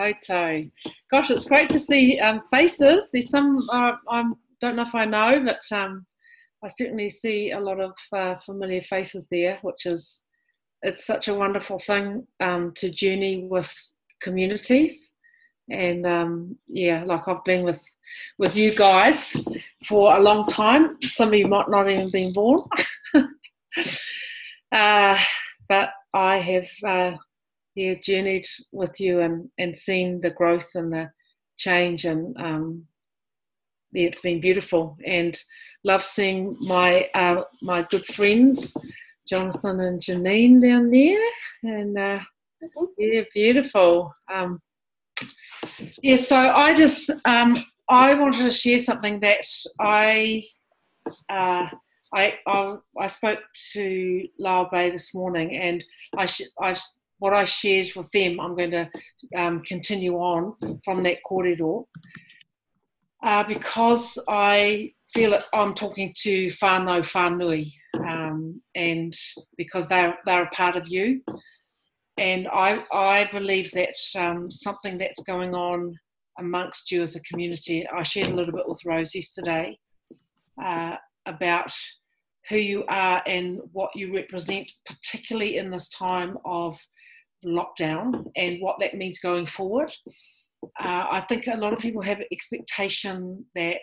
Koutou. 0.00 0.70
Gosh, 1.10 1.30
it's 1.30 1.44
great 1.44 1.68
to 1.70 1.78
see 1.78 2.18
um, 2.20 2.42
faces. 2.52 3.10
There's 3.12 3.30
some 3.30 3.58
uh, 3.72 3.92
I 4.08 4.24
don't 4.60 4.76
know 4.76 4.82
if 4.82 4.94
I 4.94 5.04
know, 5.04 5.44
but 5.44 5.60
um, 5.76 6.06
I 6.64 6.68
certainly 6.68 7.10
see 7.10 7.50
a 7.50 7.60
lot 7.60 7.80
of 7.80 7.92
uh, 8.12 8.36
familiar 8.44 8.82
faces 8.82 9.28
there, 9.30 9.58
which 9.62 9.86
is 9.86 10.22
it's 10.82 11.06
such 11.06 11.28
a 11.28 11.34
wonderful 11.34 11.78
thing 11.78 12.26
um, 12.40 12.72
to 12.76 12.90
journey 12.90 13.46
with 13.50 13.74
communities. 14.22 15.14
And 15.70 16.06
um, 16.06 16.56
yeah, 16.66 17.04
like 17.04 17.28
I've 17.28 17.44
been 17.44 17.64
with 17.64 17.82
with 18.38 18.56
you 18.56 18.74
guys 18.74 19.36
for 19.86 20.16
a 20.16 20.20
long 20.20 20.46
time. 20.46 20.96
Some 21.02 21.28
of 21.28 21.34
you 21.34 21.46
might 21.46 21.68
not 21.68 21.88
even 21.88 22.10
been 22.10 22.32
born, 22.32 22.60
uh, 24.72 25.18
but 25.68 25.90
I 26.12 26.38
have 26.38 26.68
uh, 26.84 27.16
yeah 27.80 27.94
journeyed 27.94 28.46
with 28.72 29.00
you 29.00 29.20
and 29.20 29.48
and 29.58 29.74
seen 29.76 30.20
the 30.20 30.30
growth 30.30 30.70
and 30.74 30.92
the 30.92 31.10
change 31.56 32.04
and 32.04 32.36
um, 32.38 32.86
yeah, 33.92 34.06
it's 34.06 34.20
been 34.20 34.40
beautiful. 34.40 34.96
And 35.04 35.36
love 35.84 36.04
seeing 36.04 36.56
my 36.60 37.08
uh, 37.14 37.42
my 37.62 37.82
good 37.82 38.04
friends 38.04 38.76
Jonathan 39.26 39.80
and 39.80 40.00
Janine 40.00 40.60
down 40.60 40.90
there. 40.90 41.26
And 41.62 41.98
uh, 41.98 42.20
yeah 42.98 43.22
beautiful. 43.34 44.14
Um, 44.32 44.60
yeah 46.02 46.16
so 46.16 46.36
I 46.38 46.74
just 46.74 47.10
um, 47.24 47.56
I 47.88 48.14
wanted 48.14 48.42
to 48.44 48.50
share 48.50 48.80
something 48.80 49.20
that 49.20 49.46
I 49.80 50.44
uh, 51.28 51.68
I, 52.12 52.38
I, 52.46 52.76
I 52.98 53.06
spoke 53.06 53.38
to 53.72 54.26
Lao 54.38 54.68
Bay 54.70 54.90
this 54.90 55.14
morning, 55.14 55.56
and 55.56 55.84
I, 56.16 56.26
sh- 56.26 56.50
I 56.60 56.74
what 57.20 57.32
I 57.32 57.44
shared 57.44 57.88
with 57.94 58.10
them, 58.10 58.40
I'm 58.40 58.56
going 58.56 58.72
to 58.72 58.90
um, 59.36 59.62
continue 59.62 60.16
on 60.16 60.54
from 60.84 61.02
that 61.04 61.18
kōrero 61.30 61.84
uh, 63.22 63.44
because 63.44 64.18
I 64.28 64.92
feel 65.12 65.30
that 65.30 65.44
I'm 65.52 65.74
talking 65.74 66.14
to 66.22 66.48
whānau 66.48 67.02
whānui 67.02 67.72
um, 68.08 68.60
and 68.74 69.14
because 69.56 69.86
they're, 69.86 70.18
they're 70.24 70.44
a 70.44 70.50
part 70.50 70.76
of 70.76 70.88
you. 70.88 71.20
And 72.16 72.48
I, 72.48 72.82
I 72.92 73.28
believe 73.30 73.70
that 73.72 73.94
um, 74.16 74.50
something 74.50 74.98
that's 74.98 75.22
going 75.22 75.54
on 75.54 75.94
amongst 76.38 76.90
you 76.90 77.02
as 77.02 77.16
a 77.16 77.20
community, 77.20 77.86
I 77.94 78.02
shared 78.02 78.28
a 78.28 78.34
little 78.34 78.54
bit 78.54 78.68
with 78.68 78.84
Rose 78.86 79.14
yesterday 79.14 79.78
uh, 80.62 80.96
about 81.26 81.72
who 82.48 82.56
you 82.56 82.84
are 82.88 83.22
and 83.26 83.60
what 83.72 83.90
you 83.94 84.14
represent, 84.14 84.72
particularly 84.86 85.58
in 85.58 85.68
this 85.68 85.90
time 85.90 86.38
of 86.44 86.78
lockdown 87.44 88.30
and 88.36 88.60
what 88.60 88.78
that 88.80 88.96
means 88.96 89.18
going 89.18 89.46
forward. 89.46 89.94
Uh, 90.78 91.06
I 91.10 91.24
think 91.28 91.46
a 91.46 91.56
lot 91.56 91.72
of 91.72 91.78
people 91.78 92.02
have 92.02 92.20
expectation 92.30 93.44
that 93.54 93.80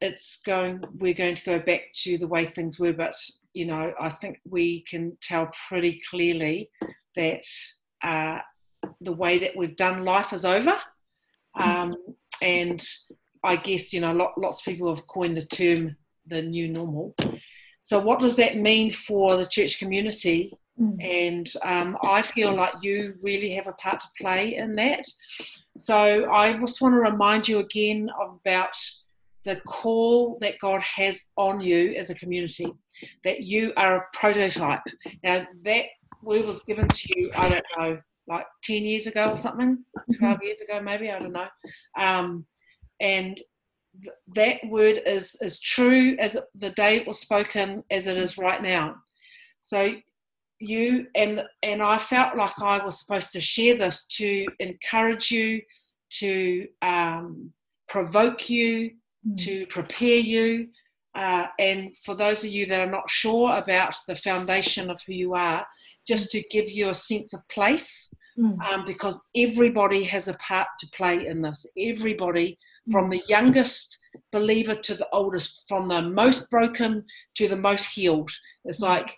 it's 0.00 0.40
going 0.44 0.82
we're 0.98 1.14
going 1.14 1.34
to 1.34 1.44
go 1.44 1.58
back 1.58 1.80
to 2.02 2.18
the 2.18 2.26
way 2.26 2.44
things 2.44 2.78
were, 2.78 2.92
but 2.92 3.14
you 3.54 3.66
know 3.66 3.92
I 4.00 4.10
think 4.10 4.40
we 4.48 4.82
can 4.82 5.16
tell 5.22 5.48
pretty 5.68 6.00
clearly 6.10 6.70
that 7.16 7.44
uh, 8.02 8.38
the 9.00 9.12
way 9.12 9.38
that 9.38 9.56
we've 9.56 9.76
done 9.76 10.04
life 10.04 10.32
is 10.32 10.44
over, 10.44 10.76
um, 11.58 11.92
and 12.42 12.86
I 13.42 13.56
guess 13.56 13.92
you 13.92 14.00
know 14.00 14.12
lots 14.36 14.60
of 14.60 14.64
people 14.66 14.94
have 14.94 15.06
coined 15.06 15.38
the 15.38 15.46
term 15.46 15.96
the 16.26 16.42
new 16.42 16.68
normal. 16.68 17.14
So 17.82 17.98
what 17.98 18.20
does 18.20 18.36
that 18.36 18.56
mean 18.56 18.90
for 18.90 19.36
the 19.36 19.46
church 19.46 19.78
community 19.78 20.52
Mm. 20.80 21.04
And 21.04 21.52
um, 21.62 21.96
I 22.02 22.22
feel 22.22 22.54
like 22.54 22.74
you 22.82 23.14
really 23.22 23.52
have 23.54 23.66
a 23.66 23.72
part 23.72 24.00
to 24.00 24.06
play 24.20 24.56
in 24.56 24.74
that. 24.76 25.04
So 25.76 26.28
I 26.32 26.52
just 26.58 26.80
want 26.80 26.94
to 26.94 26.98
remind 26.98 27.46
you 27.46 27.58
again 27.60 28.10
about 28.18 28.76
the 29.44 29.56
call 29.66 30.38
that 30.40 30.58
God 30.60 30.80
has 30.80 31.22
on 31.36 31.60
you 31.60 31.94
as 31.94 32.10
a 32.10 32.14
community, 32.14 32.72
that 33.24 33.42
you 33.42 33.72
are 33.76 33.96
a 33.96 34.04
prototype. 34.12 34.82
Now, 35.22 35.46
that 35.64 35.84
word 36.22 36.46
was 36.46 36.62
given 36.62 36.88
to 36.88 37.08
you, 37.16 37.30
I 37.36 37.48
don't 37.50 37.64
know, 37.78 38.00
like 38.26 38.46
10 38.62 38.84
years 38.84 39.06
ago 39.06 39.30
or 39.30 39.36
something, 39.36 39.84
mm-hmm. 39.98 40.24
12 40.24 40.38
years 40.42 40.60
ago, 40.60 40.80
maybe, 40.80 41.10
I 41.10 41.18
don't 41.18 41.32
know. 41.32 41.48
Um, 41.98 42.46
and 43.00 43.40
that 44.34 44.58
word 44.66 45.00
is 45.06 45.36
as 45.42 45.60
true 45.60 46.16
as 46.18 46.36
the 46.54 46.70
day 46.70 46.96
it 46.96 47.06
was 47.06 47.20
spoken 47.20 47.84
as 47.90 48.06
it 48.06 48.16
is 48.16 48.38
right 48.38 48.62
now. 48.62 48.96
So 49.60 49.94
you 50.58 51.06
and 51.14 51.42
and 51.62 51.82
I 51.82 51.98
felt 51.98 52.36
like 52.36 52.60
I 52.60 52.84
was 52.84 53.00
supposed 53.00 53.32
to 53.32 53.40
share 53.40 53.76
this 53.76 54.04
to 54.18 54.46
encourage 54.60 55.30
you, 55.30 55.60
to 56.20 56.68
um, 56.82 57.52
provoke 57.88 58.48
you, 58.48 58.92
mm. 59.26 59.36
to 59.44 59.66
prepare 59.66 60.18
you, 60.18 60.68
uh, 61.14 61.46
and 61.58 61.96
for 62.04 62.14
those 62.14 62.42
of 62.42 62.50
you 62.50 62.66
that 62.66 62.86
are 62.86 62.90
not 62.90 63.08
sure 63.08 63.56
about 63.56 63.94
the 64.08 64.16
foundation 64.16 64.90
of 64.90 65.00
who 65.06 65.12
you 65.12 65.34
are, 65.34 65.64
just 66.06 66.30
to 66.30 66.42
give 66.50 66.70
you 66.70 66.90
a 66.90 66.94
sense 66.94 67.32
of 67.32 67.46
place, 67.48 68.12
mm. 68.38 68.58
um, 68.66 68.84
because 68.84 69.22
everybody 69.36 70.02
has 70.02 70.28
a 70.28 70.34
part 70.34 70.68
to 70.80 70.88
play 70.88 71.26
in 71.26 71.40
this. 71.40 71.66
Everybody, 71.78 72.58
mm. 72.88 72.92
from 72.92 73.10
the 73.10 73.22
youngest 73.28 73.98
believer 74.32 74.74
to 74.74 74.94
the 74.94 75.08
oldest, 75.12 75.64
from 75.68 75.88
the 75.88 76.02
most 76.02 76.50
broken 76.50 77.00
to 77.36 77.48
the 77.48 77.56
most 77.56 77.86
healed. 77.86 78.30
It's 78.64 78.80
mm. 78.80 78.88
like 78.88 79.14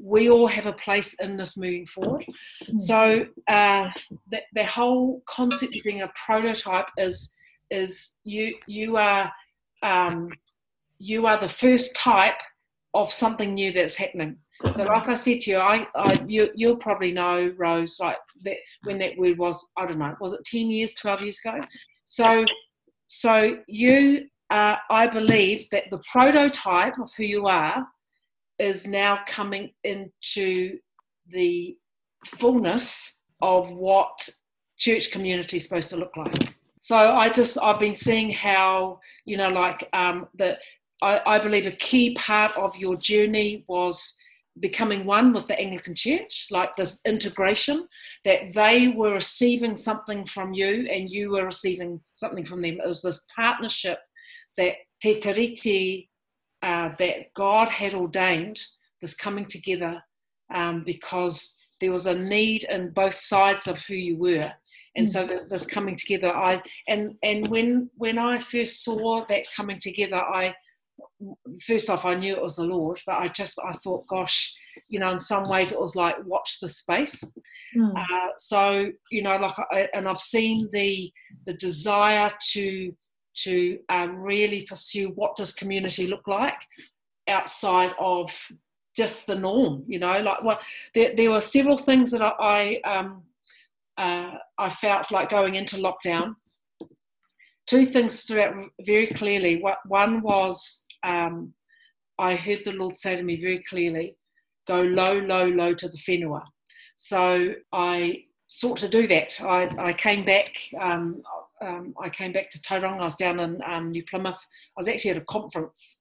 we 0.00 0.30
all 0.30 0.46
have 0.46 0.66
a 0.66 0.72
place 0.72 1.14
in 1.20 1.36
this 1.36 1.56
moving 1.56 1.86
forward. 1.86 2.24
Mm. 2.64 2.78
So 2.78 3.26
uh, 3.48 3.90
the, 4.30 4.40
the 4.54 4.64
whole 4.64 5.22
concept 5.26 5.76
of 5.76 5.82
being 5.84 6.02
a 6.02 6.12
prototype 6.14 6.88
is 6.98 7.34
is 7.70 8.16
you 8.24 8.54
you 8.66 8.96
are 8.96 9.32
um, 9.82 10.28
you 10.98 11.26
are 11.26 11.38
the 11.38 11.48
first 11.48 11.94
type 11.96 12.40
of 12.94 13.12
something 13.12 13.52
new 13.52 13.72
that's 13.72 13.94
happening. 13.96 14.34
So, 14.74 14.84
like 14.84 15.06
I 15.06 15.14
said 15.14 15.40
to 15.40 15.50
you, 15.50 15.58
I, 15.58 15.86
I 15.94 16.24
you 16.26 16.50
you'll 16.54 16.76
probably 16.76 17.12
know 17.12 17.52
Rose 17.56 17.98
like 18.00 18.16
that 18.44 18.56
when 18.84 18.98
that 18.98 19.18
word 19.18 19.38
was 19.38 19.66
I 19.76 19.86
don't 19.86 19.98
know 19.98 20.14
was 20.20 20.32
it 20.32 20.44
ten 20.44 20.70
years, 20.70 20.94
twelve 20.94 21.22
years 21.22 21.38
ago. 21.44 21.60
So 22.06 22.44
so 23.06 23.58
you 23.68 24.26
uh, 24.50 24.76
I 24.90 25.06
believe 25.06 25.68
that 25.72 25.84
the 25.90 26.00
prototype 26.10 26.98
of 26.98 27.10
who 27.16 27.24
you 27.24 27.46
are 27.46 27.86
is 28.58 28.86
now 28.86 29.20
coming 29.26 29.70
into 29.84 30.78
the 31.28 31.76
fullness 32.24 33.16
of 33.42 33.70
what 33.70 34.28
church 34.78 35.10
community 35.10 35.56
is 35.58 35.64
supposed 35.64 35.90
to 35.90 35.96
look 35.96 36.16
like. 36.16 36.54
So 36.80 36.96
I 36.96 37.28
just 37.28 37.58
I've 37.60 37.80
been 37.80 37.94
seeing 37.94 38.30
how 38.30 39.00
you 39.24 39.36
know 39.36 39.48
like 39.48 39.88
um, 39.92 40.28
the 40.38 40.58
I, 41.02 41.20
I 41.26 41.38
believe 41.38 41.66
a 41.66 41.72
key 41.72 42.14
part 42.14 42.56
of 42.56 42.76
your 42.76 42.96
journey 42.96 43.64
was 43.66 44.16
becoming 44.60 45.04
one 45.04 45.32
with 45.32 45.46
the 45.46 45.58
Anglican 45.60 45.94
Church, 45.94 46.46
like 46.50 46.74
this 46.76 47.00
integration, 47.04 47.86
that 48.24 48.54
they 48.54 48.88
were 48.88 49.12
receiving 49.12 49.76
something 49.76 50.24
from 50.24 50.54
you 50.54 50.88
and 50.90 51.10
you 51.10 51.30
were 51.32 51.44
receiving 51.44 52.00
something 52.14 52.46
from 52.46 52.62
them. 52.62 52.80
It 52.82 52.88
was 52.88 53.02
this 53.02 53.26
partnership 53.34 53.98
that 54.56 54.74
Te 55.02 55.20
Tiriti 55.20 56.08
uh, 56.62 56.90
that 56.98 57.32
God 57.34 57.68
had 57.68 57.94
ordained 57.94 58.60
this 59.00 59.14
coming 59.14 59.46
together 59.46 60.02
um, 60.54 60.82
because 60.84 61.56
there 61.80 61.92
was 61.92 62.06
a 62.06 62.14
need 62.14 62.64
in 62.64 62.90
both 62.90 63.14
sides 63.14 63.66
of 63.66 63.78
who 63.80 63.94
you 63.94 64.16
were 64.16 64.52
and 64.96 65.06
mm. 65.06 65.10
so 65.10 65.40
this 65.48 65.66
coming 65.66 65.96
together 65.96 66.34
i 66.34 66.60
and 66.88 67.14
and 67.22 67.46
when 67.48 67.88
when 67.96 68.18
i 68.18 68.38
first 68.38 68.82
saw 68.82 69.24
that 69.28 69.44
coming 69.56 69.78
together 69.78 70.16
i 70.16 70.54
first 71.66 71.90
off 71.90 72.04
i 72.04 72.14
knew 72.14 72.34
it 72.34 72.42
was 72.42 72.56
the 72.56 72.62
lord 72.62 72.98
but 73.06 73.16
i 73.16 73.28
just 73.28 73.58
i 73.64 73.72
thought 73.72 74.06
gosh 74.06 74.54
you 74.88 74.98
know 74.98 75.12
in 75.12 75.18
some 75.18 75.44
ways 75.44 75.72
it 75.72 75.80
was 75.80 75.96
like 75.96 76.16
watch 76.24 76.58
the 76.60 76.68
space 76.68 77.22
mm. 77.76 77.92
uh, 77.96 78.30
so 78.38 78.90
you 79.10 79.22
know 79.22 79.36
like 79.36 79.58
I, 79.70 79.88
and 79.94 80.08
i've 80.08 80.20
seen 80.20 80.68
the 80.72 81.10
the 81.46 81.54
desire 81.54 82.30
to 82.52 82.94
to 83.44 83.78
um, 83.88 84.22
really 84.22 84.62
pursue 84.62 85.10
what 85.10 85.36
does 85.36 85.52
community 85.52 86.06
look 86.06 86.26
like 86.26 86.58
outside 87.28 87.92
of 87.98 88.30
just 88.96 89.26
the 89.26 89.34
norm 89.34 89.84
you 89.86 89.98
know 89.98 90.20
like 90.20 90.42
well 90.42 90.58
there, 90.94 91.14
there 91.16 91.30
were 91.30 91.40
several 91.40 91.76
things 91.76 92.10
that 92.10 92.22
i 92.22 92.80
I, 92.84 92.90
um, 92.90 93.22
uh, 93.98 94.38
I 94.58 94.68
felt 94.68 95.10
like 95.10 95.30
going 95.30 95.54
into 95.54 95.76
lockdown. 95.76 96.34
Two 97.66 97.86
things 97.86 98.18
stood 98.18 98.38
out 98.38 98.54
very 98.82 99.06
clearly. 99.06 99.62
One 99.86 100.20
was 100.20 100.84
um, 101.02 101.52
i 102.18 102.34
heard 102.34 102.60
the 102.64 102.72
lord 102.72 102.96
say 102.96 103.14
to 103.16 103.22
me 103.22 103.38
very 103.40 103.62
clearly 103.68 104.16
go 104.66 104.80
low 104.80 105.18
low 105.18 105.46
low 105.46 105.74
to 105.74 105.88
the 105.88 105.98
whenua. 105.98 106.42
So 106.96 107.54
i 107.72 108.22
sought 108.48 108.78
to 108.78 108.88
do 108.88 109.06
that. 109.08 109.40
I, 109.40 109.68
I 109.78 109.92
came 109.92 110.24
back 110.24 110.56
um, 110.80 111.22
um, 111.62 111.94
I 112.02 112.08
came 112.08 112.32
back 112.32 112.50
to 112.50 112.60
Tauranga. 112.60 113.00
I 113.00 113.04
was 113.04 113.16
down 113.16 113.40
in 113.40 113.60
um, 113.66 113.90
New 113.90 114.04
Plymouth. 114.04 114.34
I 114.36 114.78
was 114.78 114.88
actually 114.88 115.12
at 115.12 115.16
a 115.16 115.24
conference 115.28 116.00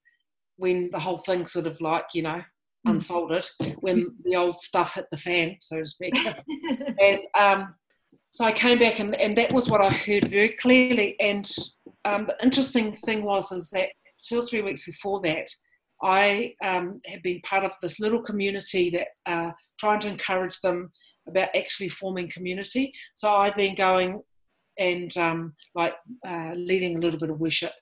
when 0.57 0.89
the 0.91 0.99
whole 0.99 1.17
thing 1.17 1.45
sort 1.45 1.67
of 1.67 1.79
like 1.81 2.05
you 2.13 2.23
know 2.23 2.41
mm. 2.87 2.91
unfolded 2.91 3.47
when 3.79 4.15
the 4.23 4.35
old 4.35 4.59
stuff 4.59 4.91
hit 4.95 5.05
the 5.11 5.17
fan, 5.17 5.57
so 5.61 5.79
to 5.79 5.87
speak. 5.87 6.13
and 7.01 7.19
um, 7.37 7.75
so 8.29 8.43
I 8.43 8.51
came 8.51 8.79
back, 8.79 8.99
and, 8.99 9.15
and 9.15 9.37
that 9.37 9.53
was 9.53 9.69
what 9.69 9.81
I 9.81 9.89
heard 9.89 10.29
very 10.29 10.49
clearly. 10.49 11.15
And 11.19 11.49
um, 12.03 12.27
the 12.27 12.35
interesting 12.43 12.97
thing 13.05 13.23
was 13.23 13.51
is 13.51 13.69
that 13.69 13.89
two 14.27 14.39
or 14.39 14.41
three 14.41 14.61
weeks 14.61 14.85
before 14.85 15.21
that, 15.21 15.47
I 16.03 16.53
um, 16.63 16.99
had 17.05 17.23
been 17.23 17.39
part 17.41 17.63
of 17.63 17.71
this 17.81 17.99
little 17.99 18.21
community 18.21 18.89
that 18.89 19.31
uh, 19.31 19.51
trying 19.79 20.01
to 20.01 20.09
encourage 20.09 20.59
them 20.59 20.91
about 21.27 21.49
actually 21.55 21.89
forming 21.89 22.29
community. 22.29 22.93
So 23.15 23.29
I'd 23.29 23.55
been 23.55 23.75
going 23.75 24.21
and 24.77 25.15
um, 25.17 25.53
like 25.73 25.93
uh, 26.27 26.51
leading 26.55 26.97
a 26.97 26.99
little 26.99 27.19
bit 27.19 27.29
of 27.29 27.39
worship. 27.39 27.73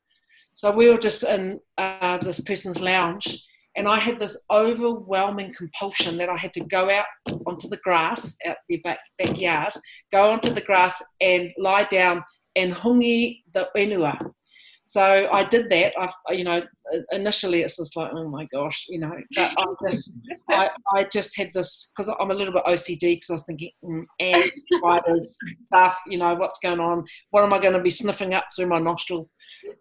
So 0.54 0.72
we 0.72 0.90
were 0.90 0.98
just 0.98 1.24
in 1.24 1.60
uh, 1.78 2.20
this 2.20 2.40
person's 2.40 2.80
lounge, 2.80 3.44
and 3.76 3.88
I 3.88 3.98
had 3.98 4.20
this 4.20 4.46
overwhelming 4.52 5.54
compulsion 5.58 6.18
that 6.18 6.30
I 6.30 6.38
had 6.38 6.54
to 6.54 6.64
go 6.66 6.90
out 6.90 7.06
onto 7.48 7.68
the 7.68 7.78
grass 7.78 8.36
out 8.46 8.58
their 8.70 8.80
back, 8.84 9.00
backyard, 9.18 9.74
go 10.12 10.32
onto 10.32 10.54
the 10.54 10.62
grass 10.62 11.02
and 11.22 11.52
lie 11.58 11.86
down 11.86 12.24
and 12.56 12.74
hongi 12.74 13.42
the 13.54 13.68
whenua. 13.76 14.32
So 14.86 15.30
I 15.32 15.46
did 15.46 15.70
that. 15.70 15.94
I, 15.98 16.34
you 16.34 16.44
know, 16.44 16.62
initially 17.12 17.62
it's 17.62 17.78
just 17.78 17.96
like, 17.96 18.12
oh 18.14 18.28
my 18.28 18.46
gosh, 18.52 18.86
you 18.90 19.00
know. 19.00 19.14
But 19.34 19.54
I 19.58 19.90
just, 19.90 20.18
I, 20.50 20.70
I 20.94 21.06
just 21.06 21.38
had 21.38 21.52
this 21.54 21.92
because 21.96 22.14
I'm 22.20 22.32
a 22.32 22.34
little 22.34 22.54
bit 22.54 22.66
OCD 22.66 23.00
because 23.00 23.30
I 23.30 23.34
was 23.34 23.44
thinking, 23.44 23.72
mm, 23.84 24.04
ants, 24.20 24.52
spiders, 24.74 25.38
stuff. 25.68 25.98
You 26.08 26.18
know, 26.18 26.36
what's 26.36 26.60
going 26.60 26.82
on? 26.82 27.06
What 27.32 27.44
am 27.44 27.54
I 27.54 27.60
going 27.60 27.74
to 27.74 27.82
be 27.82 27.90
sniffing 27.90 28.34
up 28.34 28.46
through 28.56 28.68
my 28.68 28.80
nostrils? 28.80 29.34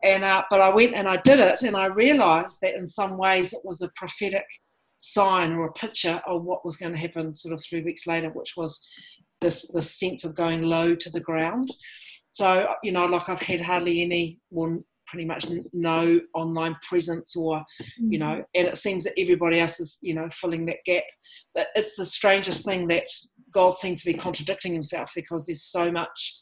And 0.05 0.23
uh, 0.23 0.45
but 0.49 0.61
I 0.61 0.69
went 0.69 0.95
and 0.95 1.09
I 1.09 1.17
did 1.19 1.41
it, 1.41 1.63
and 1.63 1.77
I 1.77 1.87
realised 1.87 2.59
that 2.63 2.75
in 2.75 2.87
some 2.87 3.19
ways 3.19 3.53
it 3.53 3.61
was 3.65 3.83
a 3.83 3.91
prophetic 3.97 4.47
sign 5.01 5.53
or 5.53 5.67
a 5.67 5.73
picture 5.73 6.23
of 6.27 6.45
what 6.45 6.65
was 6.65 6.77
going 6.77 6.93
to 6.93 6.99
happen 6.99 7.35
sort 7.35 7.53
of 7.53 7.61
three 7.61 7.83
weeks 7.83 8.07
later, 8.07 8.31
which 8.31 8.55
was 8.57 8.81
this 9.41 9.69
this 9.75 9.99
sense 9.99 10.23
of 10.23 10.37
going 10.37 10.63
low 10.63 10.95
to 10.95 11.11
the 11.11 11.21
ground. 11.21 11.69
So 12.31 12.69
you 12.85 12.93
know, 12.93 13.07
like 13.07 13.29
I've 13.29 13.41
had 13.41 13.61
hardly 13.61 14.01
any 14.01 14.39
one 14.49 14.85
pretty 15.13 15.27
much 15.27 15.47
no 15.75 16.19
online 16.35 16.75
presence 16.89 17.37
or 17.37 17.63
you 17.99 18.19
know 18.19 18.27
mm-hmm. 18.27 18.41
and 18.55 18.67
it 18.67 18.79
seems 18.79 19.05
that 19.05 19.13
everybody 19.19 19.61
else 19.61 19.79
is 19.79 19.99
you 20.01 20.15
know 20.15 20.27
filling 20.31 20.65
that 20.65 20.79
gap 20.87 21.05
but 21.55 21.67
it's 21.75 21.95
the 21.97 22.05
strangest 22.05 22.65
thing 22.65 22.89
that 22.89 23.07
god 23.53 23.77
seems 23.77 24.03
to 24.03 24.11
be 24.11 24.19
contradicting 24.19 24.73
himself 24.73 25.13
because 25.15 25.45
there's 25.45 25.63
so 25.63 25.93
much 25.93 26.39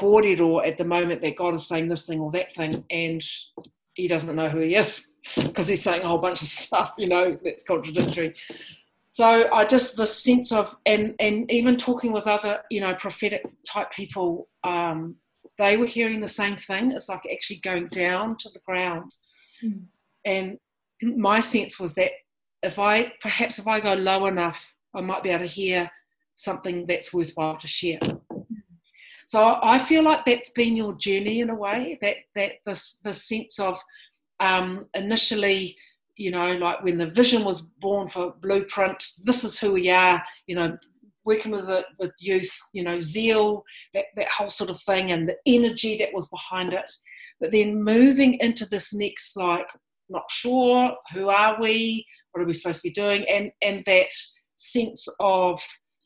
or 0.00 0.64
at 0.64 0.76
the 0.76 0.84
moment 0.84 1.20
that 1.20 1.36
god 1.36 1.54
is 1.54 1.66
saying 1.66 1.88
this 1.88 2.06
thing 2.06 2.20
or 2.20 2.30
that 2.30 2.52
thing 2.54 2.84
and 2.90 3.24
he 3.94 4.06
doesn't 4.06 4.36
know 4.36 4.48
who 4.48 4.60
he 4.60 4.76
is 4.76 5.08
because 5.42 5.66
he's 5.66 5.82
saying 5.82 6.02
a 6.02 6.08
whole 6.08 6.18
bunch 6.18 6.42
of 6.42 6.48
stuff 6.48 6.92
you 6.96 7.08
know 7.08 7.36
that's 7.42 7.64
contradictory 7.64 8.34
so 9.10 9.50
i 9.52 9.64
just 9.64 9.96
the 9.96 10.06
sense 10.06 10.52
of 10.52 10.76
and 10.84 11.14
and 11.18 11.50
even 11.50 11.76
talking 11.76 12.12
with 12.12 12.26
other 12.26 12.60
you 12.70 12.80
know 12.80 12.94
prophetic 12.94 13.42
type 13.66 13.90
people 13.90 14.48
um 14.64 15.16
they 15.58 15.76
were 15.76 15.86
hearing 15.86 16.20
the 16.20 16.28
same 16.28 16.56
thing. 16.56 16.92
It's 16.92 17.08
like 17.08 17.22
actually 17.32 17.60
going 17.60 17.86
down 17.88 18.36
to 18.38 18.48
the 18.50 18.60
ground. 18.66 19.12
Mm. 19.64 19.84
And 20.24 20.58
my 21.02 21.40
sense 21.40 21.78
was 21.78 21.94
that 21.94 22.10
if 22.62 22.78
I, 22.78 23.12
perhaps 23.20 23.58
if 23.58 23.66
I 23.66 23.80
go 23.80 23.94
low 23.94 24.26
enough, 24.26 24.74
I 24.94 25.00
might 25.00 25.22
be 25.22 25.30
able 25.30 25.46
to 25.46 25.52
hear 25.52 25.90
something 26.34 26.86
that's 26.86 27.12
worthwhile 27.12 27.56
to 27.58 27.66
share. 27.66 28.00
So 29.26 29.58
I 29.60 29.78
feel 29.78 30.04
like 30.04 30.24
that's 30.24 30.50
been 30.50 30.76
your 30.76 30.96
journey 30.96 31.40
in 31.40 31.50
a 31.50 31.54
way. 31.54 31.98
That 32.00 32.16
that 32.36 32.52
this 32.64 33.00
the 33.02 33.12
sense 33.12 33.58
of 33.58 33.78
um, 34.38 34.86
initially, 34.94 35.76
you 36.16 36.30
know, 36.30 36.52
like 36.52 36.82
when 36.84 36.96
the 36.96 37.08
vision 37.08 37.44
was 37.44 37.60
born 37.60 38.06
for 38.06 38.34
Blueprint, 38.40 39.04
this 39.24 39.42
is 39.42 39.58
who 39.58 39.72
we 39.72 39.90
are. 39.90 40.22
You 40.46 40.56
know, 40.56 40.78
working 41.26 41.52
with 41.52 41.68
with 41.98 42.12
youth, 42.18 42.50
you 42.72 42.82
know, 42.82 43.00
zeal, 43.00 43.64
that, 43.92 44.04
that 44.16 44.28
whole 44.28 44.50
sort 44.50 44.70
of 44.70 44.80
thing, 44.82 45.10
and 45.10 45.28
the 45.28 45.36
energy 45.44 45.98
that 45.98 46.14
was 46.14 46.28
behind 46.28 46.72
it. 46.72 46.90
But 47.40 47.52
then 47.52 47.82
moving 47.82 48.34
into 48.40 48.64
this 48.64 48.94
next, 48.94 49.36
like, 49.36 49.68
not 50.08 50.24
sure, 50.30 50.96
who 51.12 51.28
are 51.28 51.60
we, 51.60 52.06
what 52.32 52.42
are 52.42 52.46
we 52.46 52.52
supposed 52.54 52.80
to 52.80 52.88
be 52.88 52.92
doing, 52.92 53.26
and 53.28 53.50
and 53.60 53.82
that 53.86 54.08
sense 54.56 55.06
of 55.20 55.60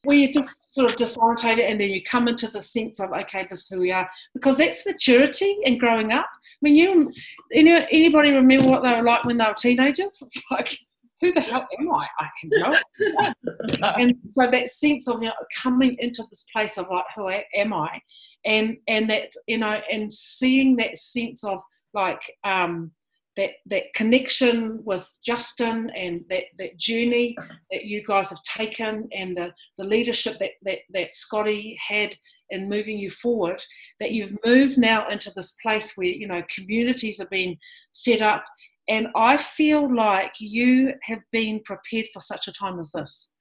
where 0.05 0.17
you 0.17 0.33
just 0.33 0.73
sort 0.73 0.91
of 0.91 0.97
disorientated 0.97 1.69
and 1.69 1.81
then 1.81 1.91
you 1.91 2.03
come 2.03 2.27
into 2.27 2.49
the 2.49 2.63
sense 2.63 3.01
of 3.01 3.11
okay 3.13 3.47
this 3.51 3.61
is 3.61 3.69
who 3.69 3.81
we 3.81 3.93
are. 3.93 4.09
Because 4.35 4.57
that's 4.57 4.87
maturity 4.87 5.59
and 5.67 5.79
growing 5.79 6.13
up. 6.13 6.27
I 6.27 6.57
mean 6.63 6.75
you, 6.75 7.13
you 7.51 7.65
know 7.65 7.87
anybody 7.91 8.31
remember 8.31 8.69
what 8.69 8.83
they 8.83 8.97
were 8.97 9.03
like 9.03 9.25
when 9.25 9.39
they 9.39 9.45
were 9.45 9.55
teenagers? 9.55 10.23
It's 10.27 10.43
like 10.51 10.79
who 11.21 11.33
the 11.33 11.41
hell 11.41 11.69
am 11.79 11.93
I? 11.93 12.09
I 12.19 12.29
can 12.41 12.51
know. 12.51 13.93
and 13.97 14.15
so 14.27 14.51
that 14.51 14.71
sense 14.71 15.09
of 15.09 15.23
you 15.23 15.29
know, 15.29 15.35
coming 15.63 15.97
into 15.99 16.25
this 16.31 16.45
place 16.53 16.79
of 16.79 16.87
like, 16.91 17.05
who 17.15 17.29
am 17.29 17.73
I? 17.73 18.01
And 18.45 18.79
and 18.89 19.09
that 19.11 19.33
you 19.47 19.59
know, 19.59 19.81
and 19.91 20.13
seeing 20.13 20.77
that 20.77 20.97
sense 20.97 21.45
of 21.45 21.61
like 21.93 22.23
um, 22.45 22.91
that 23.37 23.51
that 23.67 23.93
connection 23.95 24.83
with 24.85 25.07
Justin 25.25 25.91
and 25.91 26.25
that 26.31 26.45
that 26.59 26.79
journey 26.79 27.37
that 27.71 27.85
you 27.85 28.03
guys 28.03 28.31
have 28.31 28.43
taken 28.43 29.09
and 29.13 29.37
the 29.37 29.53
the 29.77 29.85
leadership 29.85 30.39
that 30.39 30.53
that 30.63 30.79
that 30.93 31.15
Scotty 31.15 31.79
had 31.87 32.17
in 32.51 32.69
moving 32.69 32.99
you 32.99 33.11
forward. 33.11 33.63
That 34.01 34.13
you've 34.13 34.37
moved 34.45 34.79
now 34.79 35.09
into 35.09 35.31
this 35.35 35.55
place 35.63 35.97
where 35.97 36.09
you 36.09 36.27
know 36.27 36.43
communities 36.55 37.19
have 37.19 37.31
been 37.31 37.57
set 37.93 38.23
up 38.23 38.45
and 38.91 39.07
I 39.15 39.37
feel 39.37 39.95
like 39.95 40.33
you 40.41 40.95
have 41.05 41.21
been 41.31 41.61
prepared 41.65 42.07
for 42.13 42.19
such 42.19 42.49
a 42.49 42.53
time 42.53 42.81
as 42.81 42.91
this 42.91 43.33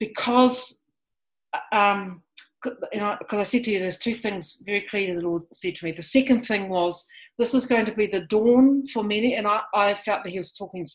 because, 0.00 0.80
um, 1.70 2.22
you 2.64 2.98
know, 2.98 3.14
because 3.18 3.38
I 3.40 3.42
said 3.42 3.64
to 3.64 3.70
you, 3.70 3.78
there's 3.78 3.98
two 3.98 4.14
things 4.14 4.62
very 4.64 4.80
clearly 4.80 5.14
the 5.14 5.28
Lord 5.28 5.42
said 5.52 5.74
to 5.76 5.84
me. 5.84 5.92
The 5.92 6.00
second 6.00 6.46
thing 6.46 6.70
was 6.70 7.06
this 7.36 7.52
was 7.52 7.66
going 7.66 7.84
to 7.84 7.94
be 7.94 8.06
the 8.06 8.22
dawn 8.22 8.86
for 8.86 9.04
many, 9.04 9.34
and 9.34 9.46
I, 9.46 9.60
I 9.74 9.92
felt 9.92 10.24
that 10.24 10.30
He 10.30 10.38
was 10.38 10.54
talking 10.54 10.86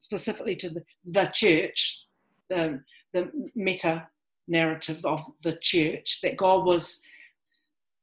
specifically 0.00 0.56
to 0.56 0.70
the, 0.70 0.82
the 1.04 1.26
church, 1.26 2.06
the, 2.50 2.80
the 3.14 3.30
meta 3.54 4.08
narrative 4.48 5.00
of 5.04 5.22
the 5.44 5.56
church, 5.60 6.18
that 6.24 6.36
God 6.36 6.66
was 6.66 7.00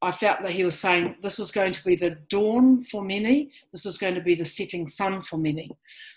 I 0.04 0.12
felt 0.12 0.42
that 0.42 0.52
he 0.52 0.64
was 0.64 0.80
saying 0.80 1.16
this 1.24 1.40
was 1.40 1.52
going 1.52 1.74
to 1.74 1.84
be 1.84 1.96
the 1.96 2.18
dawn 2.30 2.84
for 2.84 3.04
many, 3.04 3.52
this 3.72 3.86
was 3.86 3.98
going 3.98 4.16
to 4.16 4.22
be 4.22 4.36
the 4.36 4.46
setting 4.46 4.88
sun 4.88 5.24
for 5.24 5.38
many. 5.38 5.72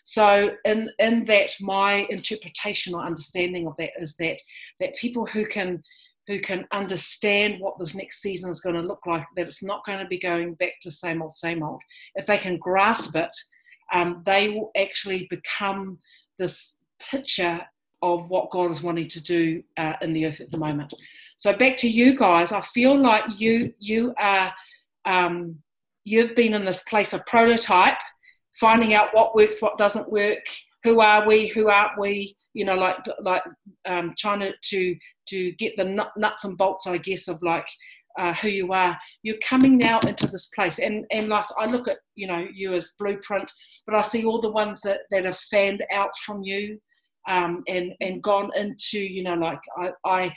So, 0.04 0.50
in, 0.64 0.90
in 0.98 1.24
that, 1.26 1.50
my 1.60 2.06
interpretation 2.10 2.94
or 2.94 3.04
understanding 3.04 3.66
of 3.66 3.76
that 3.76 3.90
is 3.98 4.16
that 4.16 4.38
that 4.80 4.96
people 4.96 5.26
who 5.26 5.46
can 5.46 5.82
who 6.26 6.40
can 6.40 6.66
understand 6.72 7.60
what 7.60 7.78
this 7.78 7.94
next 7.94 8.20
season 8.20 8.50
is 8.50 8.60
going 8.60 8.74
to 8.74 8.82
look 8.82 9.06
like, 9.06 9.24
that 9.36 9.46
it's 9.46 9.62
not 9.62 9.84
going 9.84 10.00
to 10.00 10.06
be 10.06 10.18
going 10.18 10.54
back 10.54 10.72
to 10.82 10.90
same 10.90 11.22
old, 11.22 11.32
same 11.32 11.62
old. 11.62 11.80
If 12.16 12.26
they 12.26 12.36
can 12.36 12.56
grasp 12.56 13.14
it, 13.14 13.30
um, 13.92 14.22
they 14.26 14.48
will 14.48 14.72
actually 14.76 15.28
become 15.30 15.98
this 16.38 16.80
picture 16.98 17.60
of 18.02 18.28
what 18.28 18.50
God 18.50 18.70
is 18.70 18.82
wanting 18.82 19.08
to 19.08 19.22
do 19.22 19.62
uh, 19.76 19.94
in 20.02 20.12
the 20.12 20.26
earth 20.26 20.40
at 20.40 20.50
the 20.50 20.58
moment. 20.58 20.92
So 21.38 21.52
back 21.56 21.76
to 21.78 21.88
you 21.88 22.16
guys, 22.16 22.52
I 22.52 22.60
feel 22.60 22.96
like 22.96 23.24
you 23.38 23.72
you 23.78 24.14
are 24.18 24.52
um, 25.04 25.56
you've 26.04 26.34
been 26.34 26.54
in 26.54 26.64
this 26.64 26.82
place 26.82 27.12
of 27.12 27.24
prototype, 27.26 27.98
finding 28.58 28.94
out 28.94 29.14
what 29.14 29.34
works, 29.34 29.60
what 29.60 29.78
doesn't 29.78 30.10
work, 30.10 30.44
who 30.84 31.00
are 31.00 31.26
we, 31.26 31.48
who 31.48 31.68
aren't 31.68 31.98
we, 31.98 32.36
you 32.54 32.64
know, 32.64 32.74
like 32.74 32.96
like 33.20 33.42
um, 33.86 34.14
trying 34.18 34.40
to, 34.40 34.52
to 34.62 34.96
to 35.28 35.52
get 35.52 35.76
the 35.76 36.08
nuts 36.16 36.44
and 36.44 36.56
bolts, 36.56 36.86
I 36.86 36.98
guess, 36.98 37.28
of 37.28 37.42
like 37.42 37.66
uh, 38.18 38.32
who 38.34 38.48
you 38.48 38.72
are. 38.72 38.98
You're 39.22 39.38
coming 39.38 39.76
now 39.76 40.00
into 40.06 40.26
this 40.26 40.46
place, 40.46 40.78
and 40.78 41.04
and 41.10 41.28
like 41.28 41.46
I 41.58 41.66
look 41.66 41.88
at 41.88 41.98
you 42.14 42.26
know 42.26 42.46
you 42.52 42.72
as 42.72 42.92
blueprint, 42.98 43.50
but 43.84 43.94
I 43.94 44.02
see 44.02 44.24
all 44.24 44.40
the 44.40 44.50
ones 44.50 44.80
that 44.82 45.00
that 45.10 45.24
have 45.24 45.38
fanned 45.38 45.84
out 45.92 46.16
from 46.24 46.42
you, 46.42 46.80
um, 47.26 47.62
and 47.68 47.92
and 48.00 48.22
gone 48.22 48.50
into 48.56 48.98
you 48.98 49.22
know 49.22 49.34
like 49.34 49.60
I, 49.78 49.92
I 50.04 50.34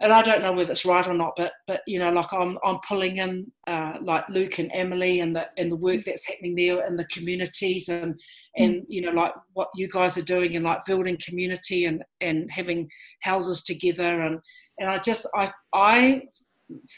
and 0.00 0.12
I 0.12 0.22
don't 0.22 0.42
know 0.42 0.52
whether 0.52 0.72
it's 0.72 0.84
right 0.84 1.06
or 1.06 1.14
not, 1.14 1.34
but 1.36 1.52
but 1.66 1.82
you 1.86 1.98
know, 1.98 2.10
like 2.10 2.32
I'm 2.32 2.58
I'm 2.64 2.78
pulling 2.86 3.18
in 3.18 3.50
uh, 3.66 3.94
like 4.00 4.28
Luke 4.28 4.58
and 4.58 4.70
Emily 4.74 5.20
and 5.20 5.34
the 5.36 5.48
and 5.56 5.70
the 5.70 5.76
work 5.76 6.04
that's 6.04 6.26
happening 6.26 6.54
there 6.54 6.86
in 6.86 6.96
the 6.96 7.04
communities 7.06 7.88
and 7.88 8.18
and 8.56 8.84
you 8.88 9.02
know 9.02 9.12
like 9.12 9.34
what 9.52 9.68
you 9.74 9.88
guys 9.88 10.16
are 10.18 10.22
doing 10.22 10.56
and 10.56 10.64
like 10.64 10.84
building 10.86 11.18
community 11.24 11.84
and 11.84 12.02
and 12.20 12.50
having 12.50 12.88
houses 13.22 13.62
together. 13.62 14.22
And 14.22 14.40
and 14.78 14.88
I 14.88 14.98
just 14.98 15.26
I 15.34 15.52
I 15.72 16.22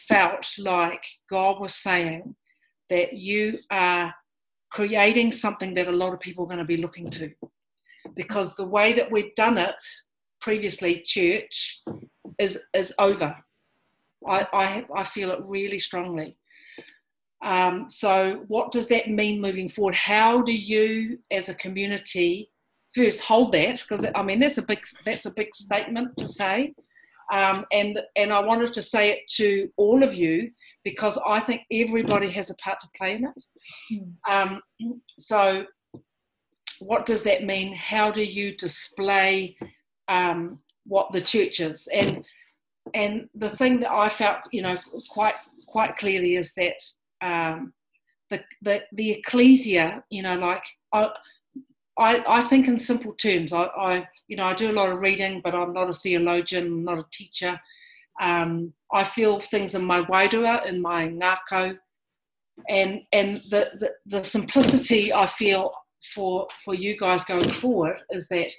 felt 0.08 0.46
like 0.58 1.04
God 1.28 1.60
was 1.60 1.74
saying 1.74 2.34
that 2.88 3.14
you 3.14 3.58
are 3.70 4.14
creating 4.70 5.32
something 5.32 5.74
that 5.74 5.88
a 5.88 5.92
lot 5.92 6.14
of 6.14 6.20
people 6.20 6.44
are 6.44 6.48
going 6.48 6.58
to 6.58 6.64
be 6.64 6.76
looking 6.76 7.10
to 7.10 7.30
because 8.14 8.54
the 8.54 8.66
way 8.66 8.92
that 8.92 9.10
we've 9.10 9.34
done 9.34 9.58
it 9.58 9.80
previously, 10.40 11.02
church, 11.04 11.82
is 12.38 12.58
is 12.74 12.92
over. 12.98 13.34
I, 14.26 14.46
I, 14.52 14.84
I 14.94 15.04
feel 15.04 15.30
it 15.30 15.40
really 15.44 15.78
strongly. 15.78 16.36
Um, 17.44 17.88
so, 17.88 18.44
what 18.48 18.72
does 18.72 18.88
that 18.88 19.10
mean 19.10 19.40
moving 19.40 19.68
forward? 19.68 19.94
How 19.94 20.42
do 20.42 20.52
you, 20.52 21.18
as 21.30 21.48
a 21.48 21.54
community, 21.54 22.50
first 22.94 23.20
hold 23.20 23.52
that? 23.52 23.82
Because 23.82 24.04
I 24.14 24.22
mean, 24.22 24.40
that's 24.40 24.58
a 24.58 24.62
big 24.62 24.80
that's 25.04 25.26
a 25.26 25.30
big 25.30 25.54
statement 25.54 26.16
to 26.16 26.26
say. 26.26 26.74
Um, 27.32 27.64
and 27.72 28.00
and 28.16 28.32
I 28.32 28.40
wanted 28.40 28.72
to 28.74 28.82
say 28.82 29.10
it 29.10 29.20
to 29.36 29.68
all 29.76 30.02
of 30.02 30.14
you 30.14 30.50
because 30.84 31.18
I 31.26 31.40
think 31.40 31.62
everybody 31.70 32.30
has 32.30 32.50
a 32.50 32.54
part 32.56 32.80
to 32.80 32.88
play 32.96 33.16
in 33.16 33.24
it. 33.24 34.00
Mm. 34.28 34.32
Um, 34.32 34.60
so, 35.18 35.66
what 36.80 37.06
does 37.06 37.22
that 37.24 37.44
mean? 37.44 37.74
How 37.74 38.10
do 38.10 38.22
you 38.22 38.56
display 38.56 39.56
um, 40.08 40.60
what 40.84 41.12
the 41.12 41.20
church 41.20 41.60
is? 41.60 41.88
And 41.92 42.24
and 42.94 43.28
the 43.34 43.50
thing 43.50 43.80
that 43.80 43.90
I 43.90 44.08
felt, 44.08 44.38
you 44.52 44.62
know, 44.62 44.76
quite 45.08 45.34
quite 45.66 45.96
clearly 45.96 46.36
is 46.36 46.54
that 46.54 46.76
um, 47.20 47.72
the, 48.30 48.42
the 48.62 48.82
the 48.92 49.10
ecclesia, 49.12 50.02
you 50.10 50.22
know, 50.22 50.36
like 50.36 50.64
I, 50.92 51.10
I, 51.98 52.22
I 52.26 52.40
think 52.42 52.68
in 52.68 52.78
simple 52.78 53.12
terms. 53.14 53.52
I, 53.52 53.64
I, 53.64 54.08
you 54.28 54.36
know, 54.36 54.44
I 54.44 54.54
do 54.54 54.70
a 54.70 54.72
lot 54.72 54.90
of 54.90 55.00
reading, 55.00 55.40
but 55.42 55.54
I'm 55.54 55.72
not 55.72 55.90
a 55.90 55.94
theologian, 55.94 56.84
not 56.84 56.98
a 56.98 57.06
teacher. 57.10 57.58
Um, 58.20 58.72
I 58.92 59.04
feel 59.04 59.40
things 59.40 59.74
in 59.74 59.84
my 59.84 60.02
wairua, 60.02 60.66
in 60.66 60.80
my 60.80 61.08
ngākau, 61.08 61.78
and 62.68 63.02
and 63.12 63.36
the, 63.50 63.70
the, 63.78 63.92
the 64.06 64.24
simplicity 64.24 65.12
I 65.12 65.26
feel 65.26 65.72
for 66.14 66.46
for 66.64 66.74
you 66.74 66.96
guys 66.96 67.24
going 67.24 67.50
forward 67.50 67.96
is 68.10 68.28
that 68.28 68.50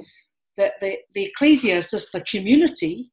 that 0.57 0.73
the, 0.81 0.97
the 1.13 1.25
ecclesia 1.25 1.77
is 1.77 1.91
just 1.91 2.11
the 2.11 2.21
community 2.21 3.11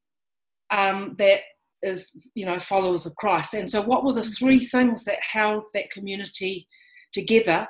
um, 0.70 1.14
that 1.18 1.40
is 1.82 2.16
you 2.34 2.46
know 2.46 2.58
followers 2.58 3.06
of 3.06 3.14
Christ. 3.16 3.54
And 3.54 3.70
so, 3.70 3.82
what 3.82 4.04
were 4.04 4.14
the 4.14 4.24
three 4.24 4.64
things 4.66 5.04
that 5.04 5.18
held 5.22 5.64
that 5.74 5.90
community 5.90 6.66
together? 7.12 7.66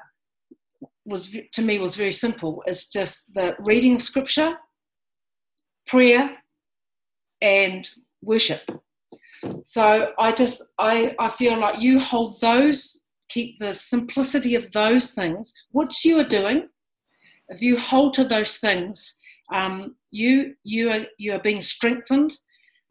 Was 1.05 1.37
to 1.53 1.63
me 1.63 1.79
was 1.79 1.97
very 1.97 2.13
simple. 2.13 2.63
It's 2.67 2.89
just 2.89 3.35
the 3.35 3.57
reading 3.59 3.97
of 3.97 4.03
Scripture, 4.03 4.55
prayer, 5.87 6.31
and 7.43 7.89
worship. 8.23 8.63
So 9.65 10.13
I 10.19 10.33
just 10.33 10.63
I 10.79 11.15
I 11.19 11.29
feel 11.29 11.59
like 11.59 11.83
you 11.83 12.01
hold 12.01 12.41
those, 12.41 13.01
keep 13.29 13.59
the 13.59 13.75
simplicity 13.75 14.55
of 14.55 14.71
those 14.73 15.11
things, 15.11 15.53
which 15.71 16.05
you 16.05 16.19
are 16.19 16.25
doing. 16.25 16.69
If 17.49 17.61
you 17.61 17.79
hold 17.79 18.15
to 18.15 18.25
those 18.25 18.57
things, 18.57 19.19
um, 19.53 19.97
you 20.11 20.55
you 20.65 20.91
are 20.91 21.07
you 21.19 21.35
are 21.35 21.41
being 21.41 21.61
strengthened. 21.61 22.37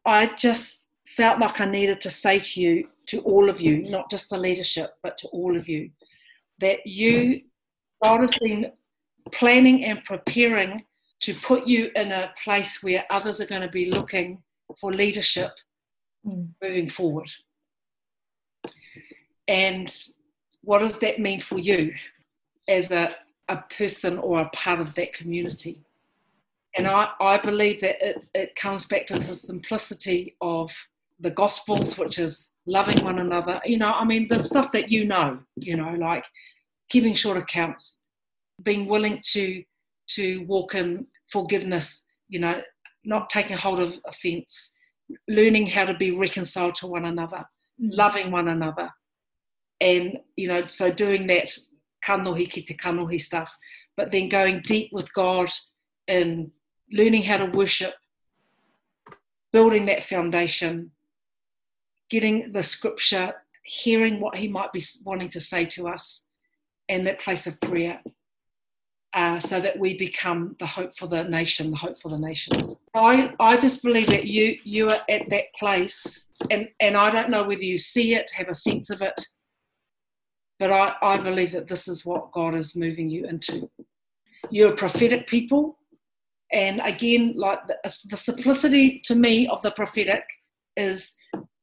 I 0.05 0.31
just 0.37 0.89
felt 1.15 1.39
like 1.39 1.61
I 1.61 1.65
needed 1.65 2.01
to 2.01 2.11
say 2.11 2.39
to 2.39 2.61
you, 2.61 2.87
to 3.07 3.19
all 3.21 3.49
of 3.49 3.61
you, 3.61 3.83
not 3.83 4.09
just 4.09 4.29
the 4.29 4.37
leadership, 4.37 4.91
but 5.01 5.17
to 5.19 5.27
all 5.29 5.55
of 5.55 5.67
you, 5.67 5.89
that 6.59 6.85
you, 6.85 7.41
God 8.03 8.21
has 8.21 8.33
been 8.39 8.71
planning 9.31 9.85
and 9.85 10.03
preparing 10.03 10.85
to 11.21 11.33
put 11.35 11.67
you 11.67 11.89
in 11.95 12.11
a 12.11 12.33
place 12.43 12.83
where 12.83 13.05
others 13.09 13.39
are 13.39 13.45
going 13.45 13.61
to 13.61 13.69
be 13.69 13.91
looking 13.91 14.41
for 14.79 14.91
leadership 14.91 15.51
mm. 16.25 16.49
moving 16.61 16.89
forward. 16.89 17.29
And 19.47 19.93
what 20.63 20.79
does 20.79 20.99
that 20.99 21.19
mean 21.19 21.39
for 21.39 21.59
you 21.59 21.93
as 22.67 22.91
a, 22.91 23.15
a 23.49 23.57
person 23.77 24.17
or 24.17 24.39
a 24.41 24.49
part 24.49 24.79
of 24.79 24.95
that 24.95 25.13
community? 25.13 25.81
And 26.75 26.87
I, 26.87 27.09
I 27.19 27.37
believe 27.37 27.81
that 27.81 28.01
it, 28.01 28.25
it 28.33 28.55
comes 28.55 28.85
back 28.85 29.05
to 29.07 29.19
the 29.19 29.35
simplicity 29.35 30.35
of 30.41 30.71
the 31.19 31.29
Gospels, 31.29 31.97
which 31.97 32.17
is 32.17 32.51
loving 32.65 33.03
one 33.03 33.19
another. 33.19 33.61
You 33.65 33.77
know, 33.77 33.91
I 33.91 34.03
mean, 34.05 34.27
the 34.27 34.39
stuff 34.39 34.71
that 34.71 34.89
you 34.89 35.05
know, 35.05 35.39
you 35.55 35.75
know, 35.75 35.93
like 35.93 36.25
keeping 36.89 37.13
short 37.13 37.37
accounts, 37.37 38.01
being 38.63 38.87
willing 38.87 39.21
to 39.31 39.63
to 40.05 40.43
walk 40.45 40.75
in 40.75 41.07
forgiveness, 41.31 42.05
you 42.27 42.39
know, 42.39 42.61
not 43.05 43.29
taking 43.29 43.57
hold 43.57 43.79
of 43.79 43.93
offence, 44.05 44.73
learning 45.27 45.67
how 45.67 45.85
to 45.85 45.93
be 45.93 46.11
reconciled 46.11 46.75
to 46.75 46.87
one 46.87 47.05
another, 47.05 47.43
mm. 47.81 47.89
loving 47.95 48.31
one 48.31 48.47
another. 48.47 48.89
And, 49.83 50.17
you 50.37 50.47
know, 50.47 50.65
so 50.67 50.89
doing 50.89 51.27
that 51.27 51.49
kanohi 52.07 52.49
ki 52.49 52.61
te 52.61 52.75
kanohi 52.77 53.19
stuff, 53.19 53.51
but 53.97 54.11
then 54.11 54.29
going 54.29 54.61
deep 54.61 54.89
with 54.93 55.13
God 55.13 55.49
and 56.07 56.49
learning 56.89 57.23
how 57.23 57.37
to 57.37 57.57
worship, 57.57 57.93
building 59.51 59.85
that 59.87 60.05
foundation, 60.05 60.91
getting 62.09 62.53
the 62.53 62.63
scripture, 62.63 63.33
hearing 63.65 64.21
what 64.21 64.37
he 64.37 64.47
might 64.47 64.71
be 64.71 64.81
wanting 65.05 65.29
to 65.31 65.41
say 65.41 65.65
to 65.65 65.89
us, 65.89 66.25
and 66.87 67.05
that 67.05 67.19
place 67.19 67.45
of 67.45 67.59
prayer. 67.59 67.99
Uh, 69.13 69.39
so 69.39 69.59
that 69.59 69.77
we 69.77 69.95
become 69.95 70.55
the 70.59 70.65
hope 70.65 70.97
for 70.97 71.07
the 71.07 71.23
nation, 71.25 71.69
the 71.69 71.77
hope 71.77 71.99
for 71.99 72.09
the 72.09 72.17
nations. 72.17 72.77
I, 72.95 73.31
I 73.39 73.57
just 73.57 73.83
believe 73.83 74.07
that 74.07 74.25
you 74.25 74.57
you 74.63 74.87
are 74.87 75.01
at 75.07 75.29
that 75.29 75.53
place, 75.59 76.25
and, 76.49 76.67
and 76.79 76.97
I 76.97 77.11
don't 77.11 77.29
know 77.29 77.43
whether 77.43 77.61
you 77.61 77.77
see 77.77 78.15
it, 78.15 78.31
have 78.31 78.49
a 78.49 78.55
sense 78.55 78.89
of 78.89 79.03
it, 79.03 79.13
but 80.63 80.71
I, 80.71 80.95
I 81.01 81.17
believe 81.17 81.51
that 81.51 81.67
this 81.67 81.89
is 81.89 82.05
what 82.05 82.31
God 82.31 82.55
is 82.55 82.73
moving 82.73 83.09
you 83.09 83.27
into. 83.27 83.69
You're 84.49 84.71
a 84.71 84.77
prophetic 84.77 85.27
people, 85.27 85.77
and 86.53 86.79
again, 86.85 87.33
like 87.35 87.59
the, 87.67 87.75
the 88.05 88.15
simplicity 88.15 89.01
to 89.03 89.13
me 89.13 89.45
of 89.49 89.61
the 89.61 89.71
prophetic 89.71 90.23
is 90.77 91.17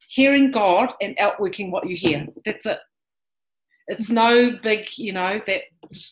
hearing 0.06 0.50
God 0.50 0.92
and 1.00 1.18
outworking 1.18 1.70
what 1.70 1.88
you 1.88 1.96
hear. 1.96 2.26
That's 2.44 2.66
it. 2.66 2.78
It's 3.86 4.10
no 4.10 4.58
big, 4.62 4.86
you 4.98 5.14
know, 5.14 5.40
that 5.46 5.62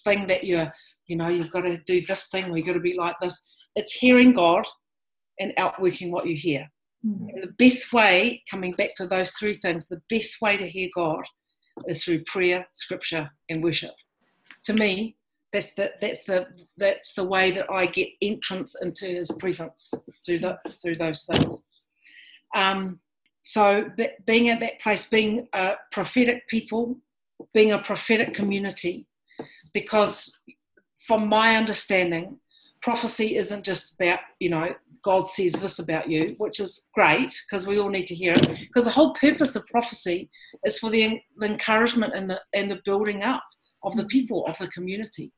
thing 0.03 0.27
that 0.29 0.45
you're, 0.45 0.73
you 1.09 1.17
know, 1.17 1.29
you've 1.29 1.51
got 1.51 1.67
to 1.67 1.77
do 1.87 2.01
this 2.07 2.29
thing 2.29 2.47
or 2.47 2.57
you've 2.57 2.69
got 2.69 2.73
to 2.73 2.81
be 2.81 2.97
like 2.97 3.17
this. 3.21 3.55
It's 3.77 3.93
hearing 3.93 4.33
God 4.33 4.67
and 5.39 5.53
outworking 5.59 6.11
what 6.11 6.27
you 6.27 6.37
hear. 6.37 6.67
Mm-hmm. 7.07 7.29
And 7.29 7.43
the 7.43 7.53
best 7.59 7.93
way, 7.93 8.43
coming 8.51 8.73
back 8.73 8.95
to 8.95 9.07
those 9.07 9.33
three 9.33 9.59
things, 9.59 9.89
the 9.89 10.01
best 10.09 10.41
way 10.41 10.57
to 10.57 10.67
hear 10.67 10.89
God 10.95 11.25
is 11.87 12.05
through 12.05 12.25
prayer, 12.25 12.67
scripture, 12.73 13.31
and 13.49 13.63
worship. 13.63 13.95
To 14.65 14.75
me, 14.75 15.17
that's 15.53 15.73
the 15.73 15.93
that's 16.01 16.25
the 16.25 16.47
that's 16.77 17.15
the 17.15 17.25
way 17.25 17.51
that 17.53 17.71
I 17.71 17.87
get 17.87 18.09
entrance 18.21 18.75
into 18.83 19.07
His 19.07 19.31
presence 19.39 19.93
through 20.25 20.41
the, 20.41 20.59
through 20.83 20.97
those 20.97 21.25
things. 21.25 21.65
Um, 22.55 23.01
so 23.43 23.87
being 24.27 24.51
at 24.51 24.61
that 24.61 24.81
place, 24.81 25.09
being 25.09 25.49
a 25.55 25.75
prophetic 25.91 26.47
people, 26.49 26.99
being 27.55 27.73
a 27.73 27.79
prophetic 27.79 28.35
community, 28.35 29.07
because 29.73 30.39
from 31.07 31.29
my 31.29 31.57
understanding, 31.57 32.39
prophecy 32.83 33.37
isn't 33.37 33.65
just 33.65 33.95
about, 33.95 34.21
you 34.39 34.51
know, 34.51 34.75
God 35.09 35.27
says 35.27 35.55
this 35.55 35.79
about 35.79 36.11
you, 36.11 36.35
which 36.37 36.61
is 36.61 36.85
great 36.93 37.33
because 37.49 37.67
we 37.67 37.79
all 37.79 37.89
need 37.89 38.07
to 38.09 38.15
hear 38.15 38.35
it. 38.35 38.47
Because 38.61 38.85
the 38.85 38.91
whole 38.91 39.15
purpose 39.15 39.57
of 39.57 39.65
prophecy 39.65 40.29
is 40.65 40.79
for 40.79 40.91
the, 40.91 41.19
the 41.39 41.47
encouragement 41.47 42.13
and 42.15 42.29
the, 42.29 42.39
and 42.53 42.69
the 42.69 42.83
building 42.85 43.23
up 43.23 43.43
of 43.83 43.97
the 43.97 44.05
people, 44.05 44.45
of 44.47 44.59
the 44.59 44.69
community. 44.69 45.33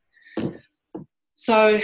So 1.36 1.78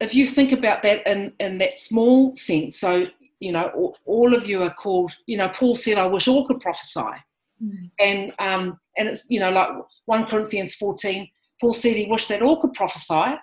if 0.00 0.14
you 0.14 0.26
think 0.26 0.52
about 0.52 0.82
that 0.84 1.06
in, 1.06 1.34
in 1.40 1.58
that 1.58 1.78
small 1.78 2.34
sense, 2.38 2.78
so 2.78 3.04
you 3.38 3.52
know, 3.52 3.94
all 4.06 4.34
of 4.34 4.46
you 4.46 4.62
are 4.62 4.72
called, 4.72 5.14
you 5.26 5.36
know, 5.36 5.48
Paul 5.48 5.74
said, 5.74 5.98
I 5.98 6.06
wish 6.06 6.26
all 6.26 6.46
could 6.46 6.60
prophesy. 6.60 7.16
Mm. 7.62 7.90
And 8.00 8.32
um, 8.38 8.80
and 8.96 9.08
it's, 9.08 9.26
you 9.28 9.40
know, 9.40 9.50
like 9.50 9.68
1 10.06 10.24
Corinthians 10.24 10.74
14, 10.76 11.28
Paul 11.60 11.74
said 11.74 11.96
he 11.96 12.06
wished 12.06 12.30
that 12.30 12.40
all 12.40 12.62
could 12.62 12.72
prophesy 12.72 13.34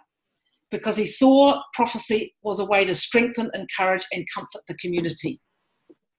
because 0.71 0.95
he 0.95 1.05
saw 1.05 1.61
prophecy 1.73 2.33
was 2.43 2.59
a 2.59 2.65
way 2.65 2.85
to 2.85 2.95
strengthen, 2.95 3.51
encourage, 3.53 4.05
and 4.11 4.25
comfort 4.33 4.61
the 4.67 4.75
community. 4.75 5.39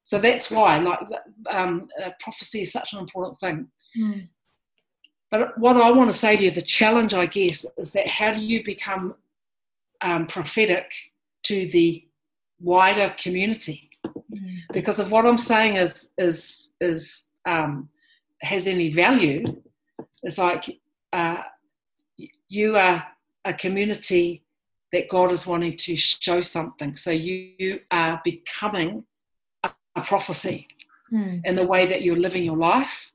So 0.05 0.19
that's 0.19 0.51
why, 0.51 0.79
like, 0.79 0.99
um, 1.51 1.89
uh, 2.05 2.11
prophecy 2.21 2.63
is 2.63 2.73
such 2.73 2.93
an 2.93 2.99
important 2.99 3.39
thing. 3.41 3.69
Mm. 3.99 4.29
But 5.31 5.57
what 5.59 5.77
I 5.77 5.91
want 5.91 6.13
to 6.13 6.19
say 6.19 6.37
to 6.37 6.45
you, 6.45 6.51
the 6.51 6.61
challenge, 6.61 7.15
I 7.15 7.27
guess, 7.27 7.65
is 7.79 7.93
that 7.93 8.09
how 8.09 8.33
do 8.35 8.41
you 8.41 8.63
become 8.63 9.15
um, 10.03 10.27
prophetic 10.27 10.93
to 11.45 11.67
the 11.69 12.05
wider 12.61 13.15
community. 13.19 13.91
Mm. 14.07 14.59
Because 14.73 15.01
if 15.01 15.11
what 15.11 15.27
I'm 15.27 15.39
saying 15.39 15.77
is 15.77 16.13
is 16.19 16.71
is 16.81 17.29
um, 17.47 17.89
has 18.41 18.67
any 18.67 18.91
value, 18.91 19.45
it's 20.23 20.39
like 20.39 20.79
uh, 21.13 21.43
you 22.49 22.77
are 22.77 23.05
a 23.45 23.55
community 23.55 24.45
that 24.93 25.09
God 25.09 25.33
is 25.33 25.47
wanting 25.47 25.77
to 25.79 25.97
show 25.97 26.41
something. 26.41 26.95
So 26.95 27.11
you, 27.11 27.53
you 27.59 27.81
are 27.91 28.21
becoming 28.25 29.05
a, 29.63 29.71
a 29.97 30.03
prophecy 30.03 30.69
mm. 31.11 31.41
in 31.45 31.57
the 31.57 31.67
way 31.67 31.87
that 31.87 32.03
you're 32.03 32.17
living 32.17 32.45
your 32.45 32.57
life, 32.57 33.11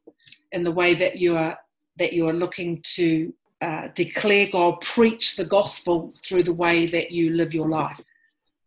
in 0.52 0.64
the 0.64 0.72
way 0.72 0.94
that 0.96 1.18
you 1.18 1.38
are 1.38 1.58
that 1.98 2.14
you 2.14 2.28
are 2.28 2.34
looking 2.34 2.80
to 2.84 3.34
uh, 3.62 3.88
declare 3.96 4.48
God, 4.52 4.82
preach 4.82 5.36
the 5.36 5.46
gospel 5.46 6.14
through 6.24 6.44
the 6.44 6.54
way 6.54 6.86
that 6.86 7.10
you 7.10 7.32
live 7.32 7.56
your 7.56 7.70
life. 7.70 8.00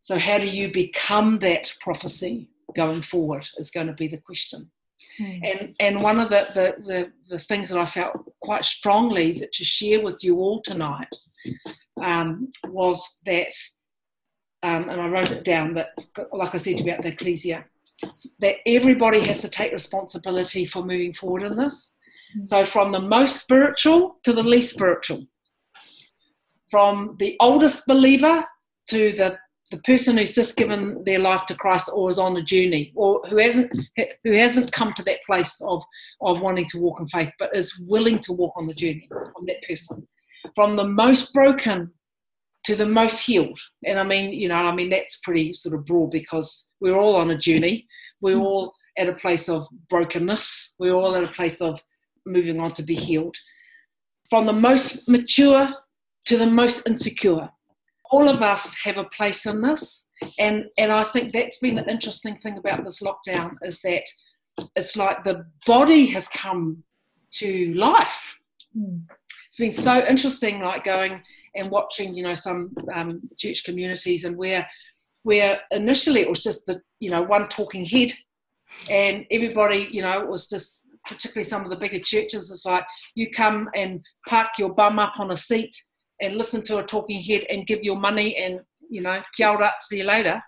So, 0.01 0.19
how 0.19 0.39
do 0.39 0.47
you 0.47 0.73
become 0.73 1.39
that 1.41 1.73
prophecy 1.81 2.49
going 2.75 3.03
forward? 3.03 3.49
Is 3.59 3.71
going 3.71 3.87
to 3.87 3.93
be 3.93 4.09
the 4.09 4.19
question. 4.19 4.71
Mm. 5.19 5.41
And 5.45 5.75
and 5.81 6.03
one 6.03 6.21
of 6.21 6.29
the, 6.29 6.47
the, 6.55 6.85
the, 6.85 7.13
the, 7.31 7.39
things 7.39 7.69
that 7.69 7.79
I 7.79 7.85
felt 7.85 8.33
quite 8.41 8.65
strongly 8.65 9.39
that 9.41 9.53
to 9.53 9.65
share 9.65 10.03
with 10.03 10.23
you 10.23 10.39
all 10.39 10.61
tonight 10.61 11.09
um, 12.03 12.51
was 12.69 13.21
that 13.27 13.53
um, 14.63 14.91
and 14.91 15.01
I 15.01 15.09
wrote 15.09 15.31
it 15.31 15.45
down, 15.45 15.75
but 15.75 15.91
like 16.33 16.55
I 16.55 16.59
said 16.59 16.81
about 16.81 17.03
the 17.03 17.09
ecclesia, 17.09 17.65
that 18.41 18.57
everybody 18.67 19.21
has 19.21 19.41
to 19.41 19.49
take 19.49 19.73
responsibility 19.73 20.65
for 20.65 20.85
moving 20.85 21.15
forward 21.15 21.45
in 21.45 21.57
this. 21.57 21.97
Mm-hmm. 22.37 22.45
So, 22.45 22.65
from 22.65 22.93
the 22.93 23.01
most 23.01 23.41
spiritual 23.41 24.17
to 24.25 24.33
the 24.33 24.43
least 24.43 24.75
spiritual, 24.75 25.25
from 26.71 27.17
the 27.19 27.37
oldest 27.41 27.87
believer 27.87 28.45
to 28.89 29.13
the 29.13 29.39
the 29.71 29.79
person 29.79 30.17
who's 30.17 30.33
just 30.33 30.57
given 30.57 31.01
their 31.05 31.21
life 31.21 31.47
to 31.47 31.55
Christ 31.55 31.91
or 31.93 32.11
is 32.11 32.19
on 32.19 32.37
a 32.37 32.43
journey 32.43 32.93
or 32.97 33.23
who 33.29 33.37
hasn't 33.37 33.73
who 34.25 34.33
hasn't 34.33 34.73
come 34.73 34.93
to 34.95 35.03
that 35.05 35.21
place 35.25 35.61
of 35.61 35.83
of 36.21 36.41
wanting 36.41 36.67
to 36.67 36.79
walk 36.79 36.99
in 36.99 37.07
faith 37.07 37.31
but 37.39 37.55
is 37.55 37.81
willing 37.89 38.19
to 38.21 38.33
walk 38.33 38.53
on 38.57 38.67
the 38.67 38.75
journey 38.75 39.09
on 39.13 39.47
that 39.47 39.63
person 39.69 40.07
from 40.55 40.77
the 40.77 40.87
most 40.87 41.33
broken 41.33 41.91
to 42.65 42.75
the 42.75 42.87
most 42.87 43.21
healed 43.21 43.59
and 43.85 43.99
i 43.99 44.03
mean 44.03 44.33
you 44.33 44.49
know 44.49 44.55
i 44.55 44.75
mean 44.75 44.91
that's 44.91 45.17
pretty 45.19 45.53
sort 45.53 45.75
of 45.75 45.85
broad 45.85 46.11
because 46.11 46.73
we're 46.81 46.97
all 46.97 47.17
on 47.17 47.31
a 47.31 47.39
journey 47.39 47.87
we're 48.21 48.37
hmm. 48.37 48.43
all 48.43 48.75
at 48.99 49.09
a 49.09 49.15
place 49.15 49.49
of 49.49 49.67
brokenness 49.89 50.75
we're 50.79 50.93
all 50.93 51.15
at 51.17 51.25
a 51.25 51.29
place 51.29 51.61
of 51.61 51.81
moving 52.27 52.61
on 52.61 52.73
to 52.73 52.83
be 52.83 52.95
healed 52.95 53.37
from 54.29 54.47
the 54.47 54.53
most 54.53 55.09
mature 55.09 55.69
to 56.27 56.37
the 56.37 56.47
most 56.47 56.87
insecure 56.87 57.49
all 58.11 58.29
of 58.29 58.43
us 58.43 58.75
have 58.83 58.97
a 58.97 59.05
place 59.05 59.47
in 59.47 59.63
this. 59.63 60.09
And, 60.39 60.65
and 60.77 60.93
I 60.93 61.05
think 61.05 61.33
that's 61.33 61.59
been 61.59 61.77
the 61.77 61.89
interesting 61.89 62.37
thing 62.39 62.59
about 62.59 62.85
this 62.85 63.01
lockdown 63.01 63.55
is 63.63 63.81
that 63.83 64.03
it's 64.77 64.97
like 64.97 65.25
the 65.25 65.47
body 65.67 66.07
has 66.07 66.29
come 66.29 66.83
to 67.35 67.73
life. 67.75 68.39
Been 69.61 69.73
so 69.73 70.03
interesting, 70.07 70.63
like 70.63 70.85
going 70.85 71.21
and 71.55 71.71
watching, 71.71 72.15
you 72.15 72.23
know, 72.23 72.33
some 72.33 72.75
um, 72.95 73.21
church 73.37 73.63
communities 73.63 74.25
and 74.25 74.35
where, 74.35 74.67
where 75.23 75.61
initially 75.71 76.23
it 76.23 76.31
was 76.31 76.43
just 76.43 76.65
the, 76.65 76.81
you 76.99 77.11
know, 77.11 77.21
one 77.21 77.47
talking 77.49 77.85
head, 77.85 78.11
and 78.89 79.27
everybody, 79.31 79.87
you 79.91 80.01
know, 80.01 80.19
it 80.23 80.27
was 80.27 80.49
just 80.49 80.89
particularly 81.07 81.45
some 81.45 81.63
of 81.63 81.69
the 81.69 81.77
bigger 81.77 81.99
churches. 81.99 82.51
It's 82.51 82.65
like 82.65 82.87
you 83.15 83.31
come 83.31 83.69
and 83.75 84.03
park 84.27 84.49
your 84.59 84.73
bum 84.73 84.99
up 84.99 85.21
on 85.21 85.31
a 85.31 85.37
seat 85.37 85.77
and 86.23 86.39
listen 86.39 86.63
to 86.63 86.79
a 86.79 86.83
talking 86.83 87.23
head 87.23 87.43
and 87.51 87.67
give 87.67 87.83
your 87.83 87.97
money 87.97 88.37
and 88.37 88.61
you 88.89 89.03
know 89.03 89.23
kia 89.37 89.49
ora, 89.49 89.75
see 89.81 89.99
you 89.99 90.05
later. 90.05 90.43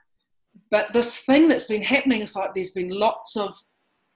But 0.70 0.94
this 0.94 1.18
thing 1.18 1.48
that's 1.48 1.66
been 1.66 1.82
happening 1.82 2.22
is 2.22 2.34
like 2.34 2.54
there's 2.54 2.70
been 2.70 2.88
lots 2.88 3.36
of 3.36 3.54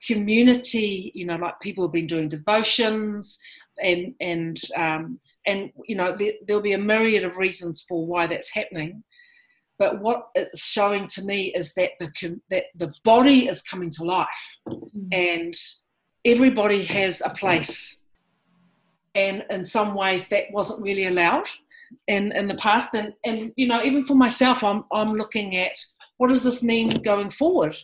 community, 0.07 1.11
you 1.13 1.27
know, 1.27 1.35
like 1.35 1.59
people 1.59 1.85
have 1.85 1.93
been 1.93 2.07
doing 2.07 2.29
devotions 2.29 3.39
and 3.81 4.13
and 4.19 4.59
um, 4.75 5.19
and 5.45 5.71
you 5.85 5.95
know 5.95 6.15
there, 6.17 6.33
there'll 6.45 6.61
be 6.61 6.73
a 6.73 6.77
myriad 6.77 7.23
of 7.23 7.37
reasons 7.37 7.85
for 7.87 8.05
why 8.05 8.27
that's 8.27 8.53
happening. 8.53 9.03
But 9.79 10.01
what 10.01 10.29
it's 10.33 10.65
showing 10.65 11.07
to 11.09 11.23
me 11.23 11.53
is 11.55 11.73
that 11.75 11.91
the 11.99 12.39
that 12.49 12.65
the 12.75 12.93
body 13.03 13.47
is 13.47 13.61
coming 13.61 13.89
to 13.91 14.03
life, 14.03 14.27
mm. 14.67 15.07
and 15.11 15.55
everybody 16.25 16.83
has 16.83 17.21
a 17.25 17.29
place. 17.29 17.99
And 19.15 19.43
in 19.49 19.65
some 19.65 19.95
ways 19.95 20.27
that 20.27 20.45
wasn't 20.51 20.81
really 20.81 21.07
allowed 21.07 21.47
in 22.07 22.31
in 22.33 22.47
the 22.47 22.55
past. 22.55 22.93
And 22.93 23.13
and 23.25 23.51
you 23.55 23.67
know 23.67 23.81
even 23.83 24.05
for 24.05 24.15
myself 24.15 24.63
i'm 24.63 24.83
i'm 24.91 25.11
looking 25.11 25.55
at 25.55 25.75
what 26.17 26.29
does 26.29 26.43
this 26.43 26.63
mean 26.63 26.89
going 27.03 27.29
forward? 27.29 27.75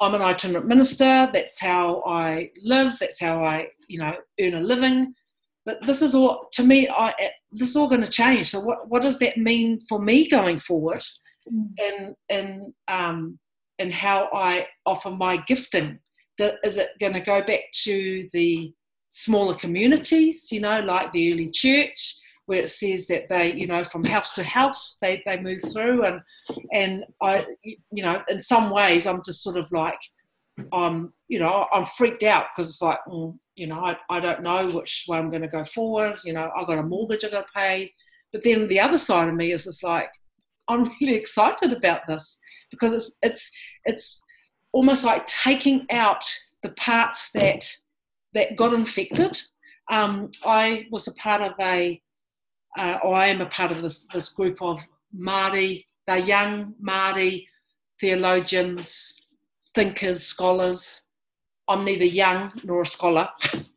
I'm 0.00 0.14
an 0.14 0.22
itinerant 0.22 0.66
minister. 0.66 1.28
That's 1.32 1.60
how 1.60 2.02
i 2.06 2.50
live. 2.62 2.98
That's 2.98 3.20
how 3.20 3.44
i 3.44 3.68
you 3.88 3.98
know 3.98 4.14
earn 4.40 4.54
a 4.54 4.60
living 4.60 5.14
but 5.64 5.80
this 5.82 6.02
is 6.02 6.14
all 6.14 6.48
to 6.52 6.62
me 6.62 6.88
i 6.88 7.12
this 7.52 7.70
is 7.70 7.76
all 7.76 7.88
going 7.88 8.00
to 8.00 8.10
change 8.10 8.50
so 8.50 8.60
what 8.60 8.88
what 8.88 9.02
does 9.02 9.18
that 9.18 9.36
mean 9.36 9.78
for 9.88 9.98
me 9.98 10.28
going 10.28 10.58
forward 10.58 11.02
mm. 11.52 11.68
and 11.78 12.14
and 12.28 12.72
um 12.88 13.38
and 13.78 13.92
how 13.92 14.28
i 14.32 14.66
offer 14.86 15.10
my 15.10 15.36
gifting 15.46 15.98
is 16.38 16.76
it 16.76 16.90
going 17.00 17.12
to 17.12 17.20
go 17.20 17.40
back 17.42 17.60
to 17.72 18.28
the 18.32 18.72
smaller 19.14 19.54
communities, 19.54 20.50
you 20.50 20.60
know, 20.60 20.80
like 20.80 21.12
the 21.12 21.32
early 21.32 21.48
church, 21.50 22.16
where 22.46 22.62
it 22.62 22.70
says 22.70 23.06
that 23.06 23.28
they, 23.28 23.52
you 23.52 23.66
know, 23.66 23.84
from 23.84 24.04
house 24.04 24.32
to 24.32 24.42
house 24.42 24.98
they, 25.00 25.22
they 25.24 25.40
move 25.40 25.60
through, 25.72 26.04
and 26.04 26.20
and 26.72 27.04
I, 27.22 27.46
you 27.62 28.02
know, 28.02 28.22
in 28.28 28.40
some 28.40 28.70
ways 28.70 29.06
I'm 29.06 29.22
just 29.24 29.42
sort 29.42 29.56
of 29.56 29.70
like, 29.70 30.00
um, 30.72 31.12
you 31.28 31.38
know, 31.38 31.66
I'm 31.72 31.86
freaked 31.86 32.24
out 32.24 32.46
because 32.54 32.68
it's 32.68 32.82
like, 32.82 32.98
mm, 33.08 33.38
you 33.56 33.66
know, 33.66 33.78
I, 33.78 33.96
I 34.10 34.20
don't 34.20 34.42
know 34.42 34.70
which 34.70 35.04
way 35.08 35.18
I'm 35.18 35.30
going 35.30 35.42
to 35.42 35.48
go 35.48 35.64
forward. 35.64 36.16
You 36.24 36.32
know, 36.32 36.50
I've 36.56 36.66
got 36.66 36.78
a 36.78 36.82
mortgage 36.82 37.24
I've 37.24 37.30
got 37.30 37.46
to 37.46 37.52
pay, 37.54 37.92
but 38.32 38.42
then 38.42 38.68
the 38.68 38.80
other 38.80 38.98
side 38.98 39.28
of 39.28 39.34
me 39.34 39.52
is 39.52 39.64
just 39.64 39.82
like, 39.82 40.10
I'm 40.68 40.84
really 41.00 41.14
excited 41.14 41.72
about 41.72 42.06
this 42.06 42.38
because 42.70 42.92
it's 42.92 43.12
it's 43.22 43.50
it's 43.84 44.24
almost 44.72 45.04
like 45.04 45.26
taking 45.26 45.86
out 45.90 46.24
the 46.62 46.70
part 46.70 47.16
that 47.34 47.66
that 48.34 48.56
got 48.56 48.74
infected. 48.74 49.40
Um, 49.90 50.30
I 50.44 50.86
was 50.90 51.06
a 51.08 51.12
part 51.14 51.42
of 51.42 51.52
a, 51.60 52.00
uh, 52.78 52.98
or 53.02 53.14
I 53.14 53.28
am 53.28 53.40
a 53.40 53.46
part 53.46 53.70
of 53.70 53.82
this, 53.82 54.06
this 54.12 54.30
group 54.30 54.60
of 54.60 54.80
Māori, 55.16 55.84
they're 56.06 56.18
young 56.18 56.74
Māori 56.82 57.46
theologians, 58.00 59.34
thinkers, 59.74 60.22
scholars. 60.22 61.03
I'm 61.68 61.84
neither 61.84 62.04
young 62.04 62.50
nor 62.62 62.82
a 62.82 62.86
scholar. 62.86 63.28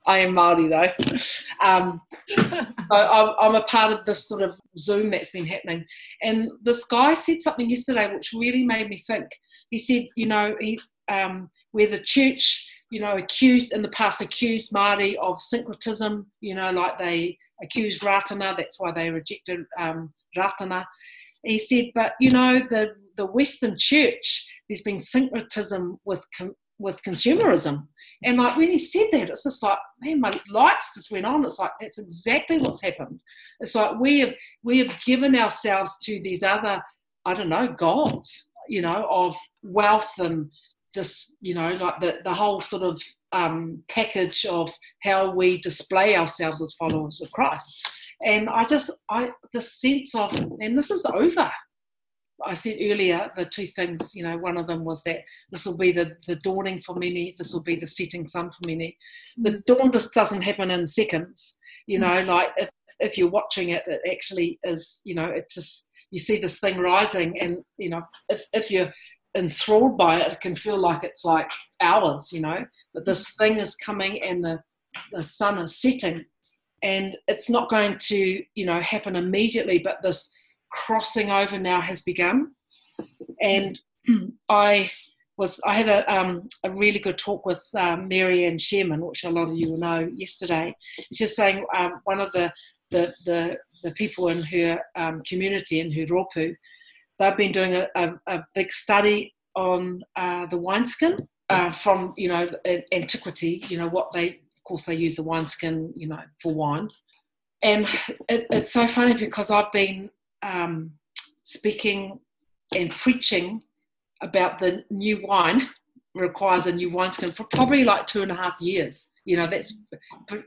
I 0.06 0.20
am 0.20 0.34
Māori 0.34 0.70
though. 0.70 1.66
Um, 1.66 2.02
so 2.38 2.76
I'm 2.92 3.56
a 3.56 3.64
part 3.64 3.94
of 3.94 4.06
this 4.06 4.28
sort 4.28 4.42
of 4.42 4.60
Zoom 4.78 5.10
that's 5.12 5.32
been 5.32 5.46
happening. 5.46 5.86
And 6.22 6.52
this 6.64 6.84
guy 6.86 7.14
said 7.14 7.42
something 7.42 7.70
yesterday 7.70 8.14
which 8.14 8.34
really 8.34 8.64
made 8.64 8.90
me 8.90 8.98
think. 9.08 9.28
He 9.70 9.80
said, 9.80 10.08
you 10.16 10.28
know, 10.28 10.56
he, 10.60 10.80
um, 11.10 11.50
where 11.72 11.88
the 11.88 12.00
church 12.00 12.70
you 12.90 13.02
know, 13.02 13.18
accused 13.18 13.74
in 13.74 13.82
the 13.82 13.90
past, 13.90 14.22
accused 14.22 14.74
Māori 14.74 15.16
of 15.16 15.40
syncretism, 15.40 16.28
you 16.42 16.56
know, 16.56 16.72
like 16.72 16.98
they 16.98 17.38
accused 17.62 18.02
Ratana, 18.02 18.56
that's 18.56 18.80
why 18.80 18.92
they 18.92 19.10
rejected 19.10 19.62
um, 19.80 20.14
Ratana. 20.38 20.86
He 21.44 21.58
said, 21.58 21.86
but 21.94 22.14
you 22.20 22.32
know, 22.32 22.62
the, 22.70 22.94
the 23.18 23.26
Western 23.26 23.78
church, 23.78 24.48
there's 24.70 24.82
been 24.82 25.02
syncretism 25.02 26.00
with, 26.06 26.24
with 26.80 27.02
consumerism. 27.04 27.88
And 28.24 28.38
like 28.38 28.58
when 28.58 28.72
he 28.72 28.80
said 28.80 29.08
that, 29.12 29.30
it's 29.30 29.44
just 29.44 29.62
like, 29.62 29.78
man, 30.02 30.20
my 30.20 30.32
lights 30.50 30.96
just 30.96 31.12
went 31.12 31.26
on. 31.26 31.46
It's 31.46 31.60
like 31.60 31.72
that's 31.80 32.00
exactly 32.00 32.58
what's 32.58 32.82
happened. 32.82 33.22
It's 33.60 33.76
like 33.76 34.00
we 34.00 34.20
have 34.22 34.34
we 34.64 34.80
have 34.80 35.00
given 35.02 35.36
ourselves 35.36 35.98
to 36.04 36.20
these 36.22 36.42
other, 36.42 36.82
I 37.26 37.34
don't 37.36 37.50
know, 37.50 37.68
gods, 37.68 38.50
you 38.68 38.82
know, 38.82 39.08
of 39.10 39.36
wealth 39.62 40.12
and 40.18 40.50
just 40.94 41.36
you 41.42 41.54
know 41.54 41.74
like 41.74 42.00
the, 42.00 42.18
the 42.24 42.34
whole 42.34 42.62
sort 42.62 42.84
of 42.84 43.02
um, 43.32 43.84
package 43.90 44.46
of 44.46 44.72
how 45.04 45.32
we 45.32 45.60
display 45.60 46.16
ourselves 46.16 46.62
as 46.62 46.74
followers 46.74 47.22
of 47.22 47.32
christ 47.32 47.88
and 48.26 48.50
i 48.50 48.64
just 48.64 48.92
i 49.10 49.30
the 49.54 49.62
sense 49.62 50.16
of 50.16 50.34
and 50.60 50.78
this 50.78 50.90
is 50.90 51.06
over 51.14 51.52
i 52.46 52.54
said 52.54 52.78
earlier 52.82 53.32
the 53.36 53.46
two 53.46 53.66
things 53.66 54.14
you 54.14 54.24
know 54.24 54.38
one 54.38 54.58
of 54.58 54.68
them 54.68 54.84
was 54.84 55.04
that 55.04 55.20
this 55.52 55.66
will 55.66 55.78
be 55.78 55.92
the, 55.92 56.16
the 56.28 56.36
dawning 56.38 56.80
for 56.80 56.96
many 56.96 57.36
this 57.38 57.54
will 57.54 57.64
be 57.64 57.76
the 57.76 57.88
setting 57.88 58.26
sun 58.26 58.50
for 58.50 58.68
many 58.68 58.98
the 59.38 59.52
mm. 59.52 59.66
dawn 59.66 59.92
just 59.92 60.14
doesn't 60.14 60.42
happen 60.42 60.72
in 60.72 60.86
seconds 60.86 61.58
you 61.88 62.00
know 62.00 62.22
mm. 62.22 62.28
like 62.28 62.50
if, 62.58 62.70
if 63.00 63.18
you're 63.18 63.30
watching 63.30 63.70
it 63.70 63.84
it 63.88 64.02
actually 64.12 64.60
is 64.64 65.02
you 65.06 65.16
know 65.16 65.26
it 65.26 65.50
just 65.50 65.90
you 66.12 66.20
see 66.20 66.40
this 66.40 66.60
thing 66.60 66.78
rising 66.78 67.40
and 67.40 67.58
you 67.78 67.90
know 67.90 68.02
if, 68.30 68.42
if 68.54 68.72
you're 68.72 68.92
enthralled 69.38 69.98
by 69.98 70.20
it, 70.20 70.32
it 70.32 70.42
can 70.42 70.56
feel 70.56 70.78
like 70.78 71.04
it's 71.04 71.24
like 71.24 71.50
hours, 71.82 72.32
you 72.32 72.42
know. 72.42 72.66
But 72.94 73.06
this 73.06 73.32
thing 73.36 73.58
is 73.58 73.76
coming 73.76 74.22
and 74.22 74.44
the, 74.44 74.60
the 75.12 75.24
sun 75.24 75.58
is 75.60 75.80
setting. 75.80 76.26
And 76.84 77.18
it's 77.28 77.50
not 77.50 77.70
going 77.70 77.98
to, 78.00 78.44
you 78.56 78.66
know, 78.66 78.82
happen 78.82 79.16
immediately, 79.16 79.80
but 79.80 79.98
this 80.04 80.32
crossing 80.72 81.32
over 81.32 81.58
now 81.60 81.82
has 81.82 82.02
begun. 82.02 82.52
And 83.42 83.80
I 84.50 84.92
was 85.38 85.60
I 85.66 85.74
had 85.74 85.90
a, 85.90 86.14
um, 86.14 86.50
a 86.64 86.72
really 86.72 87.00
good 87.00 87.18
talk 87.18 87.46
with 87.46 87.62
um, 87.76 88.08
Mary 88.08 88.46
Ann 88.46 88.58
Sherman, 88.58 89.06
which 89.06 89.24
a 89.24 89.30
lot 89.30 89.50
of 89.50 89.56
you 89.56 89.72
will 89.72 89.78
know 89.78 90.10
yesterday. 90.14 90.76
She's 91.14 91.36
saying 91.36 91.66
um, 91.76 92.02
one 92.06 92.20
of 92.20 92.32
the, 92.32 92.52
the, 92.90 93.14
the, 93.26 93.58
the 93.84 93.92
people 93.92 94.30
in 94.30 94.42
her 94.44 94.82
um, 94.96 95.22
community 95.22 95.80
in 95.80 95.92
her 95.92 96.06
ropu 96.06 96.56
they've 97.20 97.38
been 97.38 97.52
doing 97.52 97.76
a, 97.76 97.88
a, 97.96 98.14
a 98.28 98.44
big 98.54 98.72
study 98.72 99.34
on 99.56 100.04
uh, 100.16 100.46
the 100.48 100.58
wineskin 100.58 101.18
uh, 101.50 101.72
from 101.72 102.14
you 102.18 102.28
know 102.30 102.50
antiquity. 102.92 103.64
You 103.68 103.78
know 103.80 103.90
what 103.90 104.12
they, 104.12 104.30
of 104.30 104.64
course, 104.64 104.84
they 104.84 104.96
use 104.96 105.16
the 105.16 105.24
wineskin, 105.24 105.94
you 105.96 106.08
know, 106.08 106.22
for 106.42 106.54
wine. 106.54 106.90
And 107.64 107.88
it, 108.30 108.46
it's 108.52 108.72
so 108.72 108.88
funny 108.88 109.14
because 109.16 109.50
I've 109.50 109.72
been 109.72 110.10
um, 110.44 110.92
speaking 111.44 112.20
and 112.76 112.92
preaching 112.92 113.64
about 114.22 114.60
the 114.60 114.84
new 114.90 115.26
wine 115.26 115.70
requires 116.16 116.66
a 116.66 116.72
new 116.72 116.90
wineskin 116.90 117.32
for 117.32 117.44
probably 117.46 117.84
like 117.84 118.08
two 118.08 118.24
and 118.24 118.32
a 118.32 118.36
half 118.36 118.60
years. 118.60 119.14
You 119.26 119.38
know, 119.38 119.46
that's 119.46 119.82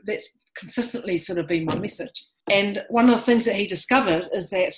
that's 0.05 0.37
consistently 0.55 1.17
sort 1.17 1.39
of 1.39 1.47
been 1.47 1.65
my 1.65 1.75
message. 1.75 2.25
And 2.49 2.83
one 2.89 3.09
of 3.09 3.15
the 3.15 3.21
things 3.21 3.45
that 3.45 3.55
he 3.55 3.65
discovered 3.65 4.29
is 4.33 4.49
that 4.49 4.75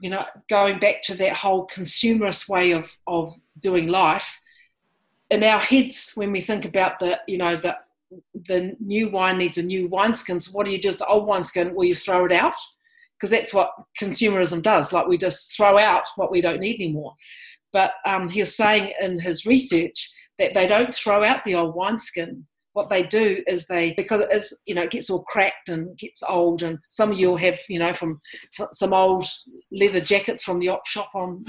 you 0.00 0.10
know, 0.10 0.24
going 0.50 0.78
back 0.78 1.02
to 1.02 1.14
that 1.14 1.36
whole 1.36 1.66
consumerist 1.66 2.48
way 2.48 2.72
of, 2.72 2.96
of 3.06 3.34
doing 3.60 3.88
life, 3.88 4.40
in 5.30 5.42
our 5.42 5.58
heads, 5.58 6.12
when 6.14 6.30
we 6.30 6.40
think 6.40 6.64
about 6.64 6.98
the, 6.98 7.18
you 7.26 7.38
know, 7.38 7.56
the, 7.56 7.76
the 8.48 8.76
new 8.80 9.08
wine 9.08 9.38
needs 9.38 9.56
a 9.56 9.62
new 9.62 9.88
wineskin, 9.88 10.40
so 10.40 10.52
what 10.52 10.66
do 10.66 10.72
you 10.72 10.80
do 10.80 10.90
with 10.90 10.98
the 10.98 11.06
old 11.06 11.26
wineskin? 11.26 11.74
Well, 11.74 11.86
you 11.86 11.94
throw 11.94 12.26
it 12.26 12.32
out 12.32 12.54
because 13.24 13.38
that's 13.38 13.54
what 13.54 13.72
consumerism 13.98 14.60
does. 14.60 14.92
Like 14.92 15.06
we 15.06 15.16
just 15.16 15.56
throw 15.56 15.78
out 15.78 16.04
what 16.16 16.30
we 16.30 16.42
don't 16.42 16.60
need 16.60 16.74
anymore. 16.74 17.14
But 17.72 17.92
um, 18.04 18.28
he 18.28 18.40
was 18.40 18.54
saying 18.54 18.92
in 19.00 19.18
his 19.18 19.46
research 19.46 20.12
that 20.38 20.52
they 20.52 20.66
don't 20.66 20.94
throw 20.94 21.24
out 21.24 21.42
the 21.44 21.54
old 21.54 21.74
wineskin 21.74 22.46
what 22.74 22.90
they 22.90 23.04
do 23.04 23.42
is 23.46 23.66
they 23.66 23.94
because 23.96 24.20
it 24.20 24.32
is 24.32 24.52
you 24.66 24.74
know 24.74 24.82
it 24.82 24.90
gets 24.90 25.08
all 25.08 25.22
cracked 25.22 25.68
and 25.68 25.96
gets 25.96 26.24
old 26.28 26.62
and 26.64 26.76
some 26.90 27.12
of 27.12 27.18
you'll 27.18 27.36
have 27.36 27.56
you 27.68 27.78
know 27.78 27.94
from, 27.94 28.20
from 28.52 28.66
some 28.72 28.92
old 28.92 29.24
leather 29.70 30.00
jackets 30.00 30.42
from 30.42 30.58
the 30.58 30.68
op 30.68 30.84
shop 30.84 31.08
on 31.14 31.44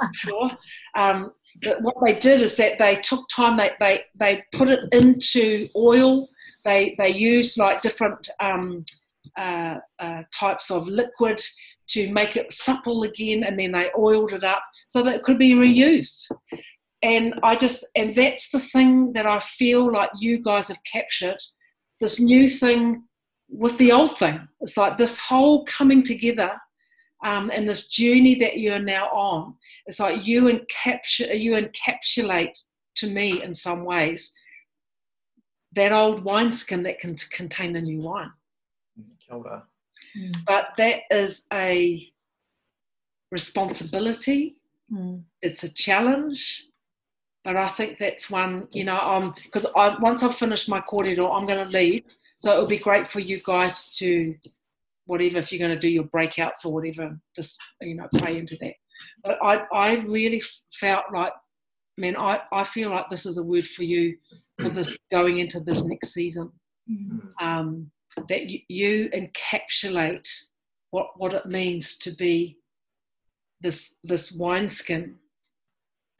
I'm 0.00 0.12
sure 0.12 0.50
um, 0.96 1.30
but 1.62 1.80
what 1.82 1.94
they 2.04 2.14
did 2.14 2.42
is 2.42 2.56
that 2.56 2.78
they 2.80 2.96
took 2.96 3.28
time 3.28 3.56
they 3.56 3.70
they, 3.78 4.02
they 4.16 4.42
put 4.52 4.66
it 4.66 4.80
into 4.92 5.68
oil 5.76 6.26
they 6.64 6.96
they 6.98 7.10
used 7.10 7.56
like 7.56 7.80
different 7.80 8.28
um, 8.40 8.84
uh, 9.38 9.76
uh, 9.98 10.22
types 10.38 10.70
of 10.70 10.86
liquid 10.88 11.40
to 11.88 12.12
make 12.12 12.36
it 12.36 12.52
supple 12.52 13.02
again 13.02 13.44
and 13.44 13.58
then 13.58 13.72
they 13.72 13.90
oiled 13.98 14.32
it 14.32 14.44
up 14.44 14.62
so 14.86 15.02
that 15.02 15.14
it 15.14 15.22
could 15.22 15.38
be 15.38 15.54
reused 15.54 16.26
and 17.02 17.34
I 17.42 17.56
just 17.56 17.84
and 17.96 18.14
that's 18.14 18.50
the 18.50 18.60
thing 18.60 19.12
that 19.14 19.26
I 19.26 19.40
feel 19.40 19.90
like 19.90 20.10
you 20.18 20.42
guys 20.42 20.68
have 20.68 20.82
captured 20.84 21.38
this 22.00 22.20
new 22.20 22.48
thing 22.48 23.04
with 23.48 23.76
the 23.78 23.92
old 23.92 24.18
thing. 24.18 24.46
It's 24.60 24.76
like 24.76 24.98
this 24.98 25.18
whole 25.18 25.64
coming 25.64 26.02
together 26.02 26.52
um, 27.24 27.50
and 27.50 27.68
this 27.68 27.88
journey 27.88 28.34
that 28.36 28.58
you're 28.58 28.78
now 28.78 29.06
on. 29.08 29.54
It's 29.86 30.00
like 30.00 30.26
you 30.26 30.44
encapsulate 30.44 31.40
you 31.40 31.52
encapsulate 31.52 32.56
to 32.96 33.08
me 33.08 33.42
in 33.42 33.54
some 33.54 33.84
ways 33.84 34.32
that 35.72 35.92
old 35.92 36.24
wineskin 36.24 36.82
that 36.82 36.98
can 37.00 37.14
contain 37.30 37.72
the 37.72 37.80
new 37.80 38.00
wine. 38.00 38.32
Mm. 40.16 40.36
But 40.46 40.68
that 40.76 41.02
is 41.10 41.46
a 41.52 42.08
responsibility. 43.30 44.56
Mm. 44.92 45.22
It's 45.42 45.62
a 45.62 45.72
challenge 45.72 46.70
but 47.44 47.56
I 47.56 47.68
think 47.68 47.98
that's 47.98 48.30
one, 48.30 48.68
you 48.70 48.84
know, 48.84 48.98
um, 48.98 49.34
because 49.44 49.66
I 49.74 49.96
once 49.98 50.22
I've 50.22 50.36
finished 50.36 50.68
my 50.68 50.80
kōrero, 50.80 51.34
I'm 51.34 51.46
going 51.46 51.64
to 51.64 51.72
leave. 51.72 52.04
So 52.36 52.54
it 52.54 52.60
would 52.60 52.68
be 52.68 52.78
great 52.78 53.06
for 53.06 53.20
you 53.20 53.38
guys 53.44 53.96
to, 53.98 54.34
whatever, 55.06 55.38
if 55.38 55.52
you're 55.52 55.66
going 55.66 55.74
to 55.74 55.80
do 55.80 55.88
your 55.88 56.04
breakouts 56.04 56.64
or 56.64 56.72
whatever, 56.72 57.18
just 57.34 57.58
you 57.80 57.96
know, 57.96 58.08
play 58.14 58.38
into 58.38 58.56
that. 58.60 58.74
But 59.24 59.38
I, 59.42 59.64
I 59.72 59.94
really 60.06 60.42
felt 60.72 61.04
like, 61.12 61.32
man, 61.96 62.16
I, 62.16 62.40
I 62.52 62.64
feel 62.64 62.90
like 62.90 63.08
this 63.08 63.26
is 63.26 63.38
a 63.38 63.42
word 63.42 63.66
for 63.66 63.84
you 63.84 64.16
for 64.60 64.68
this 64.68 64.96
going 65.10 65.38
into 65.38 65.60
this 65.60 65.84
next 65.84 66.12
season. 66.12 66.50
Mm-hmm. 66.90 67.46
Um, 67.46 67.90
that 68.28 68.50
you, 68.50 68.60
you 68.68 69.10
encapsulate 69.10 70.28
what 70.90 71.08
what 71.16 71.32
it 71.32 71.46
means 71.46 71.96
to 71.98 72.10
be 72.10 72.58
this 73.60 73.96
this 74.02 74.32
wineskin 74.32 75.16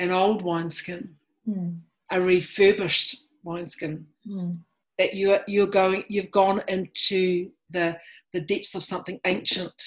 an 0.01 0.11
old 0.11 0.43
wineskin, 0.43 1.15
mm. 1.47 1.79
a 2.11 2.21
refurbished 2.21 3.19
wineskin. 3.45 4.07
Mm. 4.27 4.59
That 4.99 5.15
you 5.15 5.33
are, 5.33 5.43
you're 5.47 5.67
going, 5.67 6.05
you've 6.09 6.31
gone 6.31 6.63
into 6.67 7.51
the 7.71 7.97
the 8.33 8.41
depths 8.41 8.75
of 8.75 8.83
something 8.83 9.21
ancient 9.25 9.83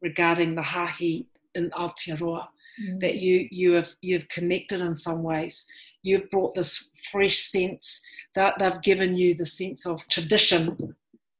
regarding 0.00 0.54
the 0.54 0.62
hahi 0.62 1.26
in 1.54 1.70
Aotearoa. 1.70 2.46
Mm. 2.82 3.00
That 3.00 3.16
you 3.16 3.48
you 3.50 3.72
have 3.72 3.90
you've 4.00 4.28
connected 4.28 4.80
in 4.80 4.94
some 4.94 5.22
ways. 5.22 5.66
You've 6.02 6.30
brought 6.30 6.54
this 6.54 6.90
fresh 7.10 7.38
sense 7.38 8.00
that 8.34 8.58
they've 8.58 8.82
given 8.82 9.16
you 9.16 9.34
the 9.34 9.46
sense 9.46 9.86
of 9.86 10.06
tradition. 10.08 10.94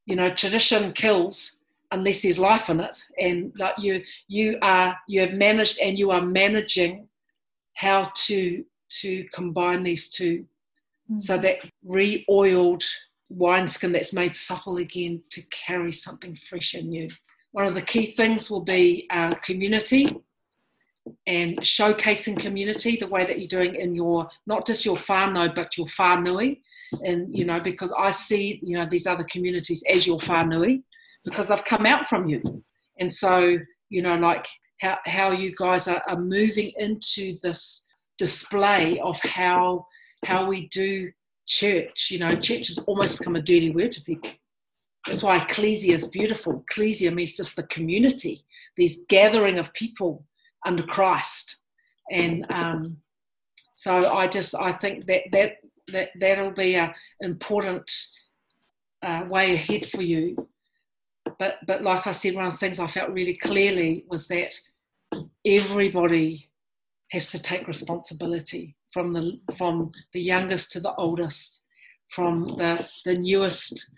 You 0.05 0.15
know, 0.15 0.33
tradition 0.33 0.93
kills 0.93 1.63
unless 1.91 2.21
there's 2.21 2.39
life 2.39 2.69
in 2.69 2.79
it, 2.79 2.97
and 3.19 3.53
like 3.57 3.75
you 3.77 4.01
you 4.27 4.57
are 4.61 4.97
you 5.07 5.21
have 5.21 5.33
managed 5.33 5.79
and 5.79 5.97
you 5.97 6.11
are 6.11 6.25
managing 6.25 7.07
how 7.75 8.11
to 8.15 8.63
to 9.01 9.25
combine 9.33 9.83
these 9.83 10.09
2 10.09 10.39
mm-hmm. 10.39 11.19
so 11.19 11.35
that 11.37 11.57
re-oiled 11.83 12.83
wineskin 13.29 13.91
that's 13.91 14.13
made 14.13 14.35
supple 14.35 14.77
again 14.77 15.19
to 15.31 15.41
carry 15.49 15.91
something 15.91 16.35
fresh 16.35 16.75
and 16.75 16.89
new. 16.89 17.09
One 17.51 17.65
of 17.65 17.73
the 17.73 17.81
key 17.81 18.13
things 18.15 18.49
will 18.49 18.61
be 18.63 19.07
uh, 19.09 19.33
community 19.35 20.07
and 21.27 21.57
showcasing 21.59 22.39
community 22.39 22.95
the 22.95 23.07
way 23.07 23.25
that 23.25 23.39
you're 23.39 23.47
doing 23.47 23.75
in 23.75 23.93
your 23.93 24.29
not 24.47 24.65
just 24.65 24.85
your 24.85 24.97
whānau 24.97 25.53
but 25.53 25.77
your 25.77 25.87
whānui 25.87 26.59
and 27.05 27.27
you 27.37 27.43
know 27.43 27.59
because 27.59 27.93
I 27.97 28.11
see 28.11 28.59
you 28.61 28.77
know 28.77 28.87
these 28.89 29.07
other 29.07 29.25
communities 29.25 29.83
as 29.93 30.07
your 30.07 30.19
whānui 30.19 30.81
because 31.25 31.47
they've 31.47 31.65
come 31.65 31.85
out 31.85 32.07
from 32.07 32.27
you 32.27 32.41
and 32.99 33.11
so 33.11 33.57
you 33.89 34.01
know 34.01 34.15
like 34.15 34.47
how, 34.79 34.97
how 35.05 35.31
you 35.31 35.53
guys 35.57 35.87
are, 35.87 36.01
are 36.07 36.19
moving 36.19 36.71
into 36.77 37.35
this 37.43 37.85
display 38.17 38.99
of 38.99 39.19
how 39.21 39.85
how 40.25 40.47
we 40.47 40.67
do 40.69 41.11
church. 41.45 42.09
You 42.11 42.19
know, 42.19 42.35
church 42.35 42.67
has 42.67 42.79
almost 42.79 43.17
become 43.17 43.35
a 43.35 43.41
dirty 43.41 43.71
word 43.71 43.91
to 43.93 44.01
people. 44.01 44.29
That's 45.05 45.23
why 45.23 45.37
ecclesia 45.37 45.95
is 45.95 46.07
beautiful. 46.07 46.63
Ecclesia 46.69 47.11
means 47.11 47.35
just 47.35 47.55
the 47.55 47.63
community, 47.63 48.41
this 48.77 49.01
gathering 49.09 49.57
of 49.57 49.73
people 49.73 50.25
under 50.65 50.83
Christ. 50.83 51.57
And 52.11 52.45
um, 52.51 52.97
so 53.75 54.13
I 54.13 54.27
just 54.27 54.55
I 54.55 54.71
think 54.71 55.05
that 55.05 55.23
that 55.31 55.57
that 55.91 56.09
that'll 56.19 56.51
be 56.51 56.75
an 56.75 56.93
important 57.19 57.89
uh, 59.01 59.25
way 59.29 59.53
ahead 59.53 59.85
for 59.85 60.01
you. 60.01 60.47
But 61.39 61.57
but 61.65 61.83
like 61.83 62.07
I 62.07 62.11
said, 62.11 62.35
one 62.35 62.45
of 62.45 62.53
the 62.53 62.59
things 62.59 62.79
I 62.79 62.87
felt 62.87 63.11
really 63.11 63.35
clearly 63.35 64.05
was 64.09 64.27
that 64.27 64.53
everybody 65.45 66.49
has 67.11 67.29
to 67.31 67.41
take 67.41 67.67
responsibility 67.67 68.75
from 68.91 69.13
the 69.13 69.39
from 69.57 69.91
the 70.13 70.21
youngest 70.21 70.71
to 70.71 70.79
the 70.79 70.93
oldest, 70.95 71.63
from 72.09 72.43
the 72.43 72.89
the 73.05 73.17
newest 73.17 73.89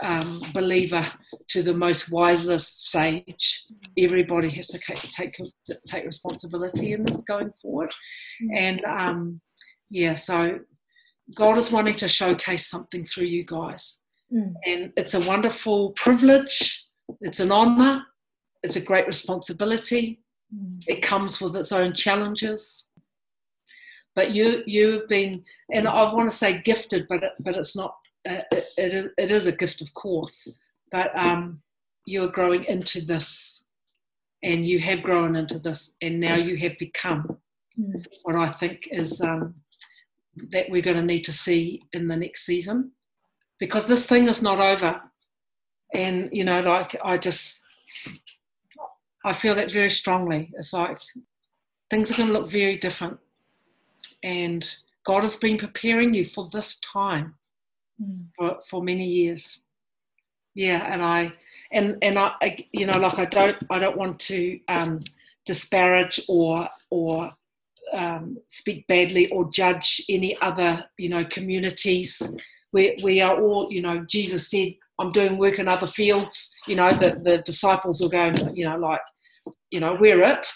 um, 0.00 0.40
believer 0.54 1.10
to 1.48 1.62
the 1.62 1.74
most 1.74 2.10
wisest 2.10 2.90
sage. 2.90 3.64
Everybody 3.98 4.48
has 4.50 4.68
to 4.68 4.78
take 4.78 5.00
take, 5.12 5.36
take 5.86 6.06
responsibility 6.06 6.92
in 6.92 7.02
this 7.02 7.22
going 7.22 7.52
forward, 7.60 7.92
and 8.54 8.84
um, 8.84 9.40
yeah, 9.90 10.14
so 10.14 10.58
God 11.36 11.58
is 11.58 11.70
wanting 11.70 11.96
to 11.96 12.08
showcase 12.08 12.68
something 12.68 13.04
through 13.04 13.26
you 13.26 13.44
guys, 13.44 14.00
mm. 14.32 14.52
and 14.66 14.92
it's 14.96 15.14
a 15.14 15.20
wonderful 15.20 15.90
privilege. 15.90 16.86
It's 17.20 17.40
an 17.40 17.52
honor. 17.52 18.02
It's 18.62 18.76
a 18.76 18.80
great 18.80 19.06
responsibility 19.06 20.22
it 20.86 21.02
comes 21.02 21.40
with 21.40 21.56
its 21.56 21.72
own 21.72 21.94
challenges. 21.94 22.88
But 24.14 24.32
you 24.32 24.62
you've 24.66 25.08
been, 25.08 25.42
and 25.72 25.88
I 25.88 26.12
want 26.12 26.30
to 26.30 26.36
say 26.36 26.60
gifted, 26.60 27.06
but 27.08 27.22
it, 27.22 27.32
but 27.40 27.56
it's 27.56 27.74
not. 27.74 27.94
Uh, 28.28 28.42
it, 28.52 28.64
it, 28.78 28.94
is, 28.94 29.10
it 29.18 29.30
is 29.30 29.46
a 29.46 29.52
gift, 29.52 29.80
of 29.80 29.92
course. 29.94 30.58
But 30.90 31.16
um, 31.18 31.60
you're 32.06 32.28
growing 32.28 32.64
into 32.64 33.00
this, 33.00 33.64
and 34.42 34.66
you 34.66 34.78
have 34.80 35.02
grown 35.02 35.36
into 35.36 35.58
this, 35.58 35.96
and 36.02 36.20
now 36.20 36.36
you 36.36 36.56
have 36.58 36.78
become 36.78 37.38
mm. 37.78 38.04
what 38.24 38.36
I 38.36 38.52
think 38.52 38.88
is 38.90 39.20
um, 39.20 39.54
that 40.50 40.70
we're 40.70 40.82
going 40.82 40.96
to 40.96 41.02
need 41.02 41.24
to 41.24 41.32
see 41.32 41.82
in 41.92 42.08
the 42.08 42.16
next 42.16 42.44
season, 42.44 42.92
because 43.58 43.86
this 43.86 44.04
thing 44.04 44.28
is 44.28 44.42
not 44.42 44.60
over. 44.60 45.00
And 45.94 46.28
you 46.32 46.44
know, 46.44 46.60
like 46.60 46.96
I 47.04 47.18
just 47.18 47.62
I 49.24 49.32
feel 49.32 49.54
that 49.54 49.70
very 49.70 49.90
strongly. 49.90 50.50
It's 50.54 50.72
like 50.72 50.98
things 51.90 52.10
are 52.10 52.16
going 52.16 52.28
to 52.28 52.32
look 52.32 52.50
very 52.50 52.76
different. 52.76 53.18
And 54.22 54.68
God 55.04 55.22
has 55.22 55.36
been 55.36 55.58
preparing 55.58 56.14
you 56.14 56.24
for 56.24 56.48
this 56.52 56.80
time 56.80 57.34
mm. 58.00 58.26
for, 58.36 58.58
for 58.68 58.82
many 58.82 59.06
years. 59.06 59.64
Yeah, 60.54 60.92
and 60.92 61.02
I 61.02 61.32
and 61.72 61.96
and 62.02 62.18
I, 62.18 62.32
I, 62.42 62.56
you 62.72 62.86
know 62.86 62.98
like 62.98 63.18
I 63.18 63.24
don't 63.24 63.56
I 63.70 63.78
don't 63.78 63.96
want 63.96 64.18
to 64.20 64.60
um, 64.68 65.00
disparage 65.46 66.20
or 66.28 66.68
or 66.90 67.30
um, 67.94 68.36
speak 68.48 68.86
badly 68.86 69.30
or 69.30 69.50
judge 69.50 70.02
any 70.08 70.36
other 70.40 70.84
you 70.98 71.08
know 71.08 71.24
communities 71.24 72.20
we 72.72 72.96
we 73.02 73.20
are 73.20 73.40
all, 73.40 73.70
you 73.70 73.82
know, 73.82 74.04
Jesus 74.08 74.50
said, 74.50 74.74
"I'm 74.98 75.12
doing 75.12 75.38
work 75.38 75.58
in 75.58 75.68
other 75.68 75.86
fields." 75.86 76.54
You 76.66 76.76
know, 76.76 76.90
the 76.90 77.20
the 77.22 77.38
disciples 77.38 78.00
were 78.00 78.08
going, 78.08 78.34
you 78.56 78.64
know, 78.64 78.76
like, 78.76 79.00
you 79.70 79.80
know, 79.80 79.96
we're 79.98 80.22
it. 80.22 80.46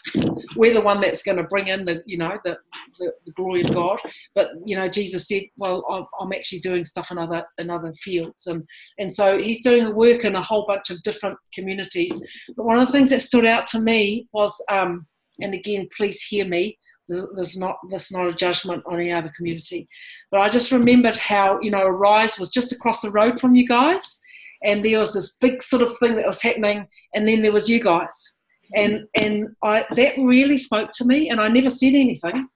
We're 0.57 0.75
the 0.75 0.81
one 0.81 1.01
that's 1.01 1.22
going 1.22 1.38
to 1.38 1.44
bring 1.44 1.68
in 1.68 1.87
the, 1.87 2.03
you 2.07 2.18
know, 2.18 2.38
the, 2.44 2.59
the, 2.99 3.12
the 3.25 3.33
glory 3.33 3.62
of 3.62 3.72
God. 3.72 3.99
But 4.35 4.49
you 4.64 4.77
know, 4.77 4.88
Jesus 4.88 5.27
said, 5.27 5.44
"Well, 5.57 6.09
I'm, 6.20 6.33
actually 6.33 6.61
doing 6.61 6.85
stuff 6.85 7.11
in 7.11 7.18
other 7.18 7.44
in 7.59 7.70
other 7.70 7.92
fields," 7.94 8.46
and 8.46 8.62
and 8.99 9.11
so 9.11 9.38
he's 9.38 9.62
doing 9.62 9.94
work 9.94 10.25
in 10.25 10.35
a 10.35 10.42
whole 10.42 10.66
bunch 10.66 10.90
of 10.90 11.03
different 11.03 11.38
communities. 11.55 12.22
But 12.57 12.66
one 12.66 12.79
of 12.79 12.87
the 12.87 12.92
things 12.92 13.11
that 13.11 13.22
stood 13.22 13.46
out 13.46 13.66
to 13.68 13.81
me 13.81 14.29
was, 14.33 14.62
um, 14.70 15.07
and 15.40 15.55
again, 15.55 15.88
please 15.96 16.22
hear 16.22 16.46
me. 16.46 16.79
There's 17.09 17.57
not 17.57 17.77
there's 17.88 18.11
not 18.11 18.27
a 18.27 18.35
judgment 18.35 18.83
on 18.87 19.01
any 19.01 19.12
other 19.12 19.31
community, 19.35 19.88
but 20.31 20.40
I 20.40 20.49
just 20.51 20.72
remembered 20.72 21.16
how 21.16 21.59
you 21.61 21.70
know 21.70 21.87
Arise 21.87 22.38
was 22.38 22.51
just 22.51 22.72
across 22.72 23.01
the 23.01 23.11
road 23.11 23.40
from 23.40 23.55
you 23.55 23.66
guys, 23.66 24.20
and 24.62 24.85
there 24.85 24.99
was 24.99 25.14
this 25.14 25.37
big 25.37 25.62
sort 25.62 25.83
of 25.83 25.96
thing 25.99 26.16
that 26.16 26.27
was 26.27 26.42
happening, 26.42 26.87
and 27.14 27.27
then 27.27 27.42
there 27.42 27.53
was 27.53 27.68
you 27.68 27.83
guys, 27.83 28.36
and 28.74 29.07
and 29.14 29.48
I 29.62 29.85
that 29.92 30.14
really 30.18 30.59
spoke 30.59 30.90
to 30.94 31.05
me, 31.05 31.31
and 31.31 31.40
I 31.40 31.48
never 31.48 31.70
said 31.70 31.94
anything, 31.94 32.48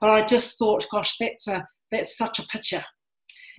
but 0.00 0.10
I 0.10 0.24
just 0.24 0.58
thought, 0.58 0.86
gosh, 0.90 1.16
that's 1.18 1.48
a 1.48 1.66
that's 1.90 2.16
such 2.16 2.38
a 2.38 2.46
picture 2.46 2.84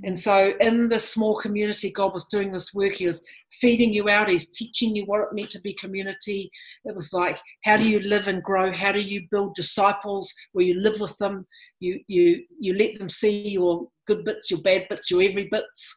and 0.01 0.17
so, 0.17 0.53
in 0.59 0.89
this 0.89 1.07
small 1.07 1.35
community, 1.35 1.91
God 1.91 2.13
was 2.13 2.25
doing 2.25 2.51
this 2.51 2.73
work. 2.73 2.93
He 2.93 3.05
was 3.05 3.23
feeding 3.61 3.93
you 3.93 4.09
out. 4.09 4.29
He's 4.29 4.49
teaching 4.49 4.95
you 4.95 5.05
what 5.05 5.21
it 5.21 5.33
meant 5.33 5.51
to 5.51 5.61
be 5.61 5.73
community. 5.73 6.49
It 6.85 6.95
was 6.95 7.13
like, 7.13 7.39
how 7.63 7.77
do 7.77 7.87
you 7.87 7.99
live 7.99 8.27
and 8.27 8.41
grow? 8.41 8.71
How 8.71 8.91
do 8.91 9.01
you 9.01 9.27
build 9.29 9.55
disciples 9.55 10.33
where 10.53 10.65
you 10.65 10.79
live 10.79 10.99
with 10.99 11.15
them? 11.17 11.45
You 11.79 11.99
you 12.07 12.43
you 12.59 12.73
let 12.75 12.97
them 12.97 13.09
see 13.09 13.49
your 13.49 13.87
good 14.07 14.25
bits, 14.25 14.49
your 14.49 14.61
bad 14.61 14.87
bits, 14.89 15.11
your 15.11 15.21
every 15.21 15.47
bits, 15.51 15.93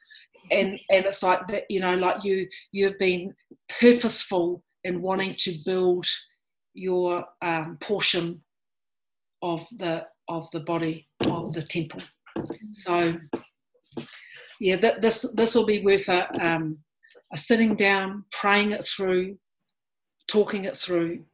and 0.51 0.79
and 0.91 1.07
it's 1.07 1.23
like 1.23 1.47
that. 1.49 1.65
You 1.71 1.81
know, 1.81 1.95
like 1.95 2.23
you 2.23 2.47
you've 2.73 2.99
been 2.99 3.33
purposeful 3.81 4.63
in 4.87 5.03
wanting 5.03 5.35
to 5.35 5.53
build 5.65 6.07
your 6.75 7.25
um, 7.43 7.77
portion 7.81 8.41
of 9.43 9.67
the 9.79 10.07
of 10.29 10.49
the 10.53 10.61
body 10.61 11.09
of 11.21 11.53
the 11.53 11.63
temple. 11.63 12.01
So 12.73 13.17
yeah, 14.61 14.77
that, 14.77 15.01
this 15.01 15.23
this 15.35 15.55
will 15.55 15.67
be 15.67 15.83
worth 15.83 16.09
a, 16.09 16.23
um, 16.45 16.79
a 17.33 17.37
sitting 17.37 17.75
down, 17.75 18.25
praying 18.31 18.71
it 18.73 18.87
through, 18.87 19.39
talking 20.29 20.65
it 20.65 20.77
through, 20.77 21.25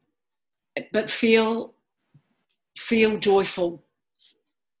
but 0.91 1.09
feel 1.09 1.73
feel 2.77 3.17
joyful 3.17 3.83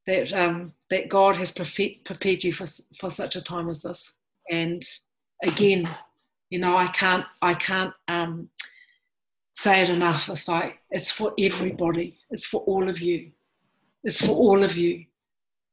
that 0.07 0.33
um, 0.33 0.73
that 0.89 1.09
God 1.09 1.35
has 1.35 1.51
prepared 1.51 2.43
you 2.43 2.53
for 2.53 2.67
for 2.99 3.09
such 3.09 3.35
a 3.35 3.41
time 3.41 3.69
as 3.69 3.81
this. 3.81 4.15
And 4.49 4.83
again, 5.43 5.89
you 6.49 6.59
know, 6.59 6.77
I 6.77 6.87
can't 6.87 7.25
I 7.41 7.53
can't 7.53 7.93
um, 8.07 8.49
say 9.55 9.81
it 9.81 9.89
enough. 9.89 10.29
It's 10.29 10.47
like 10.47 10.79
it's 10.91 11.11
for 11.11 11.33
everybody. 11.39 12.17
It's 12.29 12.45
for 12.45 12.61
all 12.61 12.89
of 12.89 13.01
you. 13.01 13.31
It's 14.03 14.23
for 14.23 14.35
all 14.35 14.63
of 14.63 14.75
you 14.75 15.05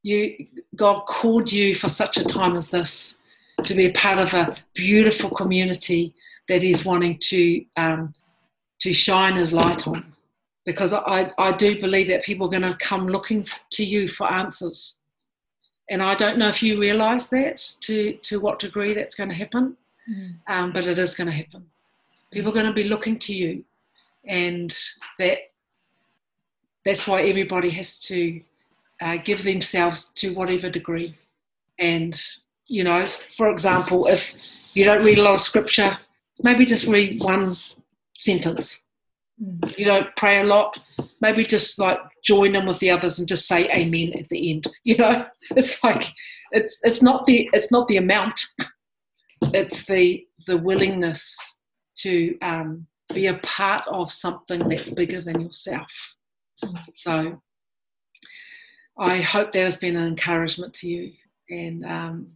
you 0.03 0.47
God 0.75 1.05
called 1.05 1.51
you 1.51 1.75
for 1.75 1.89
such 1.89 2.17
a 2.17 2.23
time 2.23 2.55
as 2.55 2.67
this 2.67 3.19
to 3.63 3.73
be 3.73 3.85
a 3.85 3.91
part 3.93 4.17
of 4.17 4.33
a 4.33 4.55
beautiful 4.73 5.29
community 5.29 6.15
that 6.47 6.61
He's 6.61 6.85
wanting 6.85 7.17
to 7.19 7.65
um, 7.77 8.13
to 8.81 8.93
shine 8.93 9.35
His 9.35 9.53
light 9.53 9.87
on. 9.87 10.13
Because 10.65 10.93
I, 10.93 11.31
I 11.39 11.51
do 11.53 11.79
believe 11.81 12.07
that 12.09 12.23
people 12.23 12.45
are 12.45 12.59
going 12.59 12.61
to 12.61 12.77
come 12.77 13.07
looking 13.07 13.47
to 13.71 13.83
you 13.83 14.07
for 14.07 14.31
answers. 14.31 14.99
And 15.89 16.03
I 16.03 16.13
don't 16.13 16.37
know 16.37 16.49
if 16.49 16.61
you 16.61 16.79
realise 16.79 17.27
that 17.29 17.67
to, 17.81 18.13
to 18.13 18.39
what 18.39 18.59
degree 18.59 18.93
that's 18.93 19.15
going 19.15 19.29
to 19.29 19.35
happen, 19.35 19.75
mm. 20.09 20.35
um, 20.47 20.71
but 20.71 20.87
it 20.87 20.99
is 20.99 21.15
going 21.15 21.27
to 21.27 21.33
happen. 21.33 21.65
People 22.31 22.51
are 22.51 22.55
going 22.55 22.65
to 22.65 22.73
be 22.73 22.85
looking 22.85 23.19
to 23.19 23.33
you, 23.33 23.63
and 24.25 24.77
that 25.19 25.39
that's 26.85 27.07
why 27.07 27.21
everybody 27.21 27.69
has 27.69 27.99
to 27.99 28.41
uh, 29.01 29.17
give 29.17 29.43
themselves 29.43 30.11
to 30.15 30.33
whatever 30.33 30.69
degree. 30.69 31.15
And, 31.79 32.19
you 32.67 32.83
know, 32.83 33.05
for 33.05 33.49
example, 33.49 34.07
if 34.07 34.75
you 34.75 34.85
don't 34.85 35.03
read 35.03 35.17
a 35.17 35.23
lot 35.23 35.33
of 35.33 35.39
scripture, 35.39 35.97
maybe 36.43 36.65
just 36.65 36.87
read 36.87 37.21
one 37.21 37.53
sentence. 38.17 38.85
If 39.63 39.79
you 39.79 39.85
don't 39.85 40.15
pray 40.15 40.41
a 40.41 40.43
lot, 40.43 40.77
maybe 41.19 41.43
just 41.43 41.79
like 41.79 41.97
join 42.23 42.55
in 42.55 42.67
with 42.67 42.77
the 42.79 42.91
others 42.91 43.17
and 43.17 43.27
just 43.27 43.47
say 43.47 43.69
amen 43.71 44.13
at 44.13 44.29
the 44.29 44.51
end. 44.51 44.67
You 44.83 44.97
know, 44.97 45.25
it's 45.51 45.83
like 45.83 46.03
it's 46.51 46.79
it's 46.83 47.01
not 47.01 47.25
the 47.25 47.49
it's 47.53 47.71
not 47.71 47.87
the 47.87 47.97
amount, 47.97 48.39
it's 49.53 49.85
the 49.85 50.25
the 50.47 50.57
willingness 50.57 51.37
to 51.97 52.37
um, 52.41 52.87
be 53.13 53.27
a 53.27 53.37
part 53.39 53.87
of 53.87 54.11
something 54.11 54.67
that's 54.67 54.89
bigger 54.89 55.21
than 55.21 55.39
yourself. 55.39 55.91
So 56.93 57.41
I 58.97 59.17
hope 59.17 59.51
that 59.51 59.63
has 59.63 59.77
been 59.77 59.95
an 59.95 60.07
encouragement 60.07 60.73
to 60.75 60.87
you 60.87 61.11
and 61.49 61.85
um, 61.85 62.27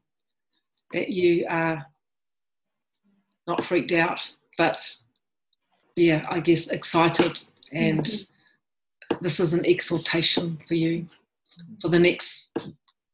that 0.93 1.09
you 1.09 1.45
are 1.49 1.85
not 3.47 3.63
freaked 3.63 3.91
out, 3.91 4.31
but 4.57 4.77
yeah, 5.95 6.25
I 6.29 6.39
guess 6.39 6.69
excited. 6.69 7.39
And 7.71 8.03
mm-hmm. 8.03 9.15
this 9.21 9.39
is 9.39 9.53
an 9.53 9.65
exaltation 9.65 10.59
for 10.67 10.73
you 10.73 11.07
for 11.81 11.89
the 11.89 11.99
next 11.99 12.55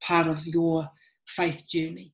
part 0.01 0.27
of 0.27 0.45
your 0.45 0.89
faith 1.27 1.63
journey. 1.67 2.13